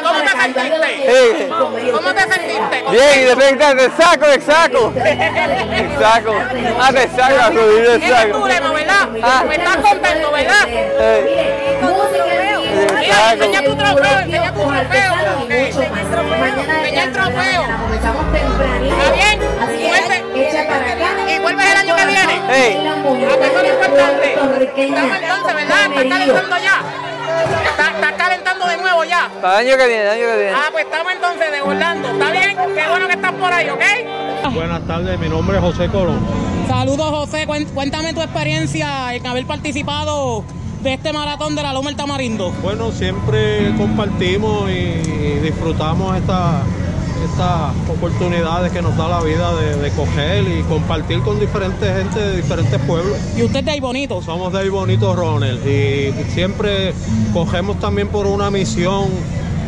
¿Cómo 0.02 0.20
te 0.20 0.30
sentiste? 0.40 0.90
Sí. 1.06 1.46
¿Cómo 1.92 2.14
te 2.14 2.20
sentiste? 2.20 2.84
Bien, 2.90 3.20
y 3.20 3.22
de 3.22 3.34
repente 3.34 3.74
te 3.74 4.02
saco, 4.02 4.26
te 4.26 4.40
saco. 4.40 4.92
Te 4.94 5.96
saco. 6.00 6.34
Ah, 6.80 6.92
te 6.92 7.08
saco, 7.08 7.50
tu 7.50 8.08
saco. 8.08 8.48
lema, 8.48 8.72
¿verdad? 8.72 9.08
Ah. 9.22 9.44
¿Me 9.46 9.54
estás 9.56 9.76
contento, 9.76 10.32
verdad? 10.32 10.68
Mira, 13.10 13.32
enseña 13.32 13.64
tu 13.64 13.74
trofeo, 13.74 14.18
enseña 14.20 14.52
tu 14.54 14.60
trofeo. 14.60 15.14
Enseña 15.50 17.04
el 17.04 17.12
trofeo. 17.12 17.62
¿Está 18.84 19.12
bien? 19.12 19.40
Vuelve. 19.88 20.16
¿Y 21.34 21.38
vuelves 21.40 21.66
el 21.66 21.76
año 21.76 21.96
que 21.96 22.06
viene? 22.06 22.40
Hey. 22.48 22.86
Ah, 22.88 22.94
pues 23.02 23.22
eso 23.22 23.58
es 23.58 23.62
lo 23.62 23.74
importante. 23.74 24.32
Estamos 24.32 25.16
entonces, 25.20 25.54
¿verdad? 25.54 25.86
¿Estás 25.86 26.04
calentando 26.08 26.56
ya? 26.58 26.82
¿Estás, 27.70 28.12
calentando 28.16 28.66
de 28.66 28.76
nuevo 28.76 29.04
ya? 29.04 29.30
Para 29.42 29.60
el 29.60 29.68
año 29.68 29.76
que 29.76 29.86
viene, 29.86 30.02
el 30.02 30.10
año 30.10 30.26
que 30.26 30.36
viene. 30.36 30.52
Ah, 30.54 30.68
pues 30.70 30.84
estamos 30.84 31.12
entonces 31.12 31.50
de 31.50 31.62
Orlando. 31.62 32.10
¿Está 32.10 32.30
bien? 32.30 32.56
Qué 32.74 32.88
bueno 32.88 33.06
que 33.08 33.14
estás 33.14 33.32
por 33.32 33.52
ahí, 33.52 33.68
¿ok? 33.70 33.82
Buenas 34.54 34.86
tardes, 34.86 35.18
mi 35.18 35.28
nombre 35.28 35.56
es 35.56 35.62
José 35.62 35.88
Colón. 35.88 36.20
Saludos, 36.68 37.10
José. 37.10 37.46
Cuéntame 37.74 38.14
tu 38.14 38.22
experiencia 38.22 39.14
en 39.14 39.26
haber 39.26 39.46
participado 39.46 40.44
de 40.82 40.94
este 40.94 41.12
maratón 41.12 41.54
de 41.54 41.62
la 41.62 41.72
Loma 41.72 41.88
del 41.90 41.96
Tamarindo. 41.96 42.50
Bueno, 42.62 42.90
siempre 42.92 43.74
compartimos 43.76 44.70
y 44.70 45.40
disfrutamos 45.42 46.16
esta- 46.16 46.62
estas 47.24 47.72
oportunidades 47.90 48.72
que 48.72 48.80
nos 48.80 48.96
da 48.96 49.06
la 49.08 49.20
vida 49.20 49.54
de, 49.54 49.76
de 49.76 49.90
coger 49.90 50.42
y 50.48 50.62
compartir 50.62 51.20
con 51.20 51.38
diferentes 51.38 51.94
gente 51.96 52.18
de 52.18 52.36
diferentes 52.38 52.80
pueblos. 52.80 53.18
¿Y 53.36 53.42
usted 53.42 53.62
de 53.62 53.72
ahí 53.72 53.80
bonito? 53.80 54.22
Somos 54.22 54.52
de 54.54 54.60
ahí 54.60 54.68
bonito, 54.70 55.14
Ronald, 55.14 55.60
y 55.66 56.12
siempre 56.30 56.94
cogemos 57.34 57.78
también 57.78 58.08
por 58.08 58.26
una 58.26 58.50
misión 58.50 59.08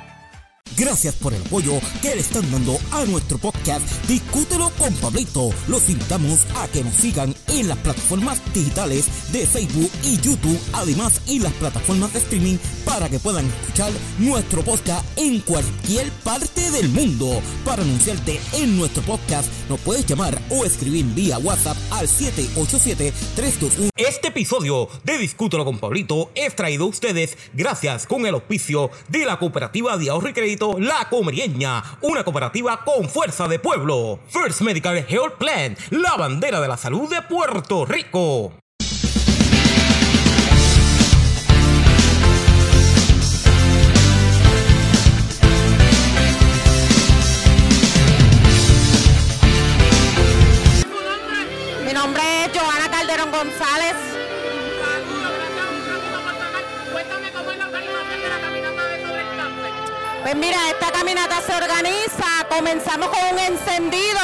Gracias 0.78 1.16
por 1.16 1.34
el 1.34 1.42
apoyo 1.42 1.72
que 2.04 2.14
le 2.14 2.22
están 2.22 2.50
dando 2.52 2.78
a 2.92 3.04
nuestro 3.06 3.40
podcast 3.40 3.82
Discútelo 4.08 4.70
con 4.78 4.94
Pablito. 4.96 5.50
Los 5.68 5.90
invitamos 5.90 6.46
a 6.56 6.68
que 6.68 6.84
nos 6.84 6.94
sigan 6.94 7.34
en 7.48 7.68
las 7.68 7.80
plataformas 7.80 8.40
digitales 8.54 9.32
de 9.32 9.48
Facebook 9.48 9.90
y 10.04 10.18
YouTube, 10.18 10.60
además 10.74 11.20
en 11.28 11.42
las 11.42 11.54
plataformas 11.54 12.14
de 12.14 12.20
streaming 12.20 12.58
para 12.86 13.10
que 13.10 13.18
puedan 13.18 13.48
escuchar 13.48 13.92
nuestro 14.20 14.62
podcast 14.62 15.04
en 15.18 15.40
cualquier 15.40 16.12
parte 16.24 16.70
del 16.70 16.90
mundo. 16.90 17.42
Para 17.66 17.82
anunciarte 17.82 18.40
en 18.54 18.78
nuestro 18.78 19.02
podcast, 19.02 19.50
nos 19.70 19.80
puedes 19.80 20.06
llamar 20.06 20.40
o 20.52 20.64
escribir 20.64 21.06
vía 21.08 21.40
WhatsApp 21.40 21.78
al 21.90 22.08
787-321. 22.08 23.90
Este 23.96 24.28
episodio 24.28 24.90
de 25.04 25.18
Discútelo 25.18 25.66
con 25.66 25.80
Pablito 25.80 26.30
es 26.36 26.56
traído 26.56 26.86
a 26.86 26.90
ustedes 26.90 27.36
gracias 27.54 28.06
con 28.06 28.28
el 28.28 28.36
auspicio 28.36 28.92
de 29.10 29.26
la 29.26 29.40
cooperativa 29.40 29.98
de 29.98 30.12
ahorro 30.12 30.30
y 30.30 30.34
crédito 30.34 30.67
La 30.78 31.08
Comerieña, 31.10 31.84
una 32.02 32.24
cooperativa 32.24 32.84
con 32.84 33.08
fuerza 33.08 33.48
de 33.48 33.60
pueblo. 33.60 34.20
First 34.28 34.62
Medical 34.62 34.98
Health 35.08 35.38
Plan, 35.38 35.78
la 35.92 36.16
bandera 36.18 36.60
de 36.60 36.68
la 36.68 36.78
salud 36.78 37.10
de 37.10 37.22
Puerto 37.22 37.86
Rico. 37.86 38.52
Pues 60.28 60.36
mira, 60.36 60.58
esta 60.72 60.92
caminata 60.92 61.40
se 61.40 61.56
organiza, 61.56 62.28
comenzamos 62.50 63.08
con 63.08 63.30
un 63.32 63.40
encendido 63.40 64.20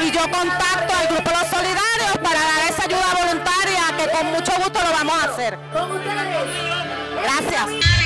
y 0.03 0.11
yo 0.11 0.23
contacto 0.23 0.95
al 0.99 1.07
Grupo 1.09 1.31
Los 1.31 1.47
Solidarios 1.49 2.19
para 2.23 2.41
dar 2.41 2.65
esa 2.69 2.85
ayuda 2.85 3.15
voluntaria 3.25 3.83
que 3.99 4.09
con 4.17 4.27
mucho 4.33 4.53
gusto 4.57 4.81
lo 4.83 4.91
vamos 4.93 5.23
a 5.23 5.27
hacer. 5.27 5.59
Gracias. 7.23 8.00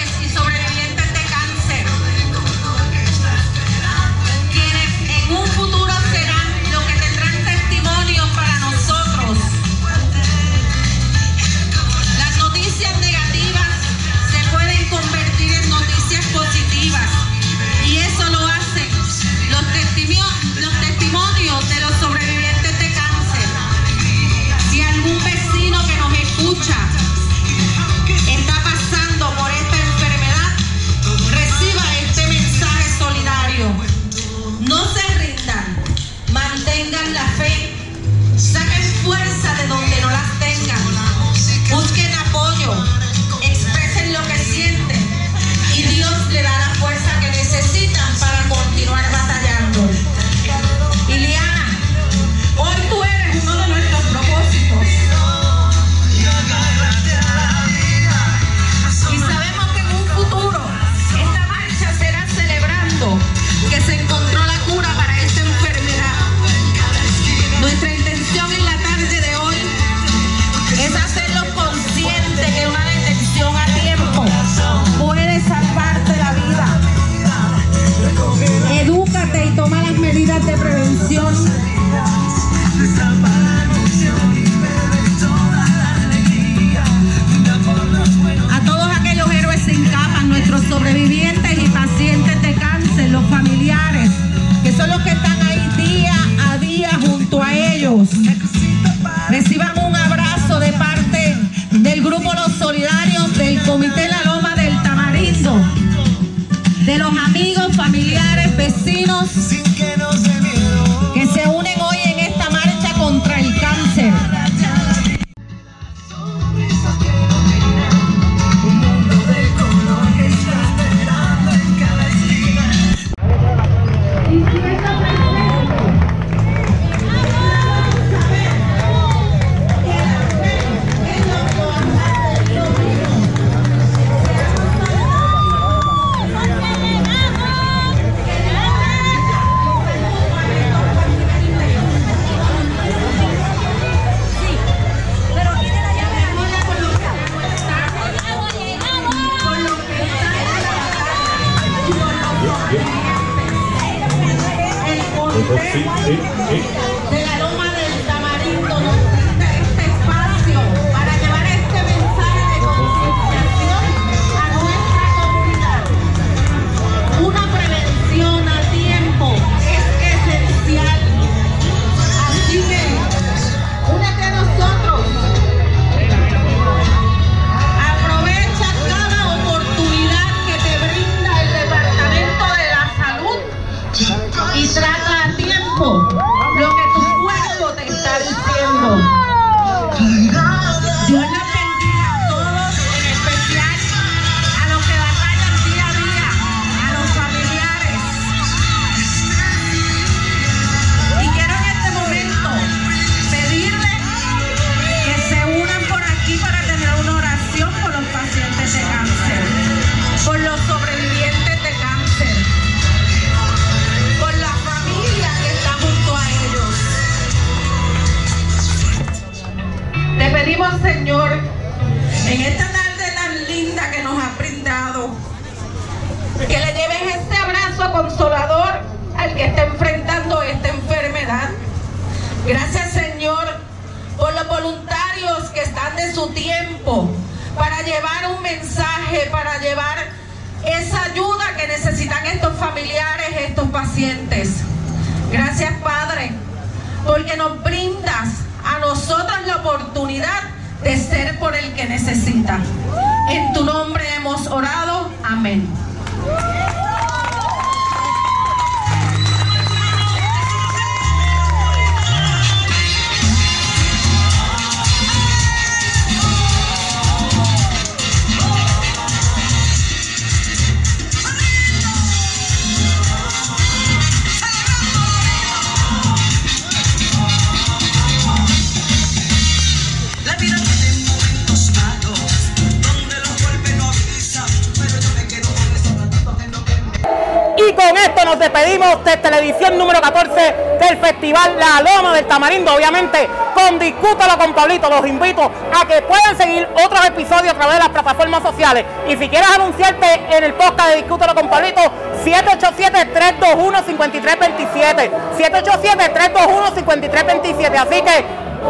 Nos 288.84 288.84
despedimos 288.84 289.04
de 289.04 289.16
televisión 289.16 289.76
número 289.78 290.00
14 290.00 290.54
del 290.80 290.96
Festival 290.98 291.56
La 291.58 291.82
Loma 291.82 292.14
del 292.14 292.26
Tamarindo. 292.26 292.74
Obviamente, 292.74 293.28
con 293.54 293.78
Discútalo 293.78 294.36
con 294.38 294.52
Pablito, 294.54 294.90
los 294.90 295.06
invito 295.06 295.42
a 295.42 295.86
que 295.86 296.02
puedan 296.02 296.36
seguir 296.36 296.68
otros 296.84 297.06
episodios 297.06 297.54
a 297.54 297.56
través 297.56 297.74
de 297.74 297.80
las 297.80 297.90
plataformas 297.90 298.42
sociales. 298.42 298.84
Y 299.08 299.16
si 299.16 299.28
quieres 299.28 299.48
anunciarte 299.50 300.36
en 300.36 300.42
el 300.44 300.54
podcast 300.54 300.90
de 300.90 300.96
Discútalo 300.96 301.34
con 301.34 301.48
Pablito, 301.48 301.80
787-321-5327. 302.24 305.10
787-321-5327. 305.38 307.76
Así 307.76 308.02
que, 308.02 308.24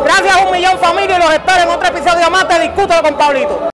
gracias 0.04 0.36
un 0.44 0.52
millón 0.52 0.78
familia 0.78 1.16
y 1.16 1.20
los 1.20 1.32
espero 1.32 1.62
en 1.62 1.68
otro 1.68 1.88
episodio 1.88 2.30
más 2.30 2.48
de 2.48 2.60
Discútalo 2.60 3.02
con 3.02 3.16
Pablito. 3.16 3.73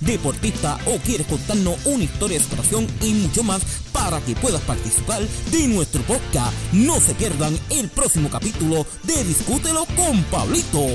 deportista 0.00 0.78
o 0.86 0.98
quieres 0.98 1.26
contarnos 1.26 1.76
una 1.84 2.04
historia 2.04 2.38
de 2.38 2.44
superación 2.44 2.86
y 3.00 3.12
mucho 3.14 3.42
más 3.42 3.62
para 3.92 4.20
que 4.20 4.34
puedas 4.36 4.60
participar 4.62 5.22
de 5.50 5.68
nuestro 5.68 6.02
podcast. 6.02 6.52
No 6.72 7.00
se 7.00 7.14
pierdan 7.14 7.58
el 7.70 7.88
próximo 7.88 8.28
capítulo 8.30 8.86
de 9.04 9.24
Discútelo 9.24 9.86
con 9.96 10.22
Pablito. 10.24 10.86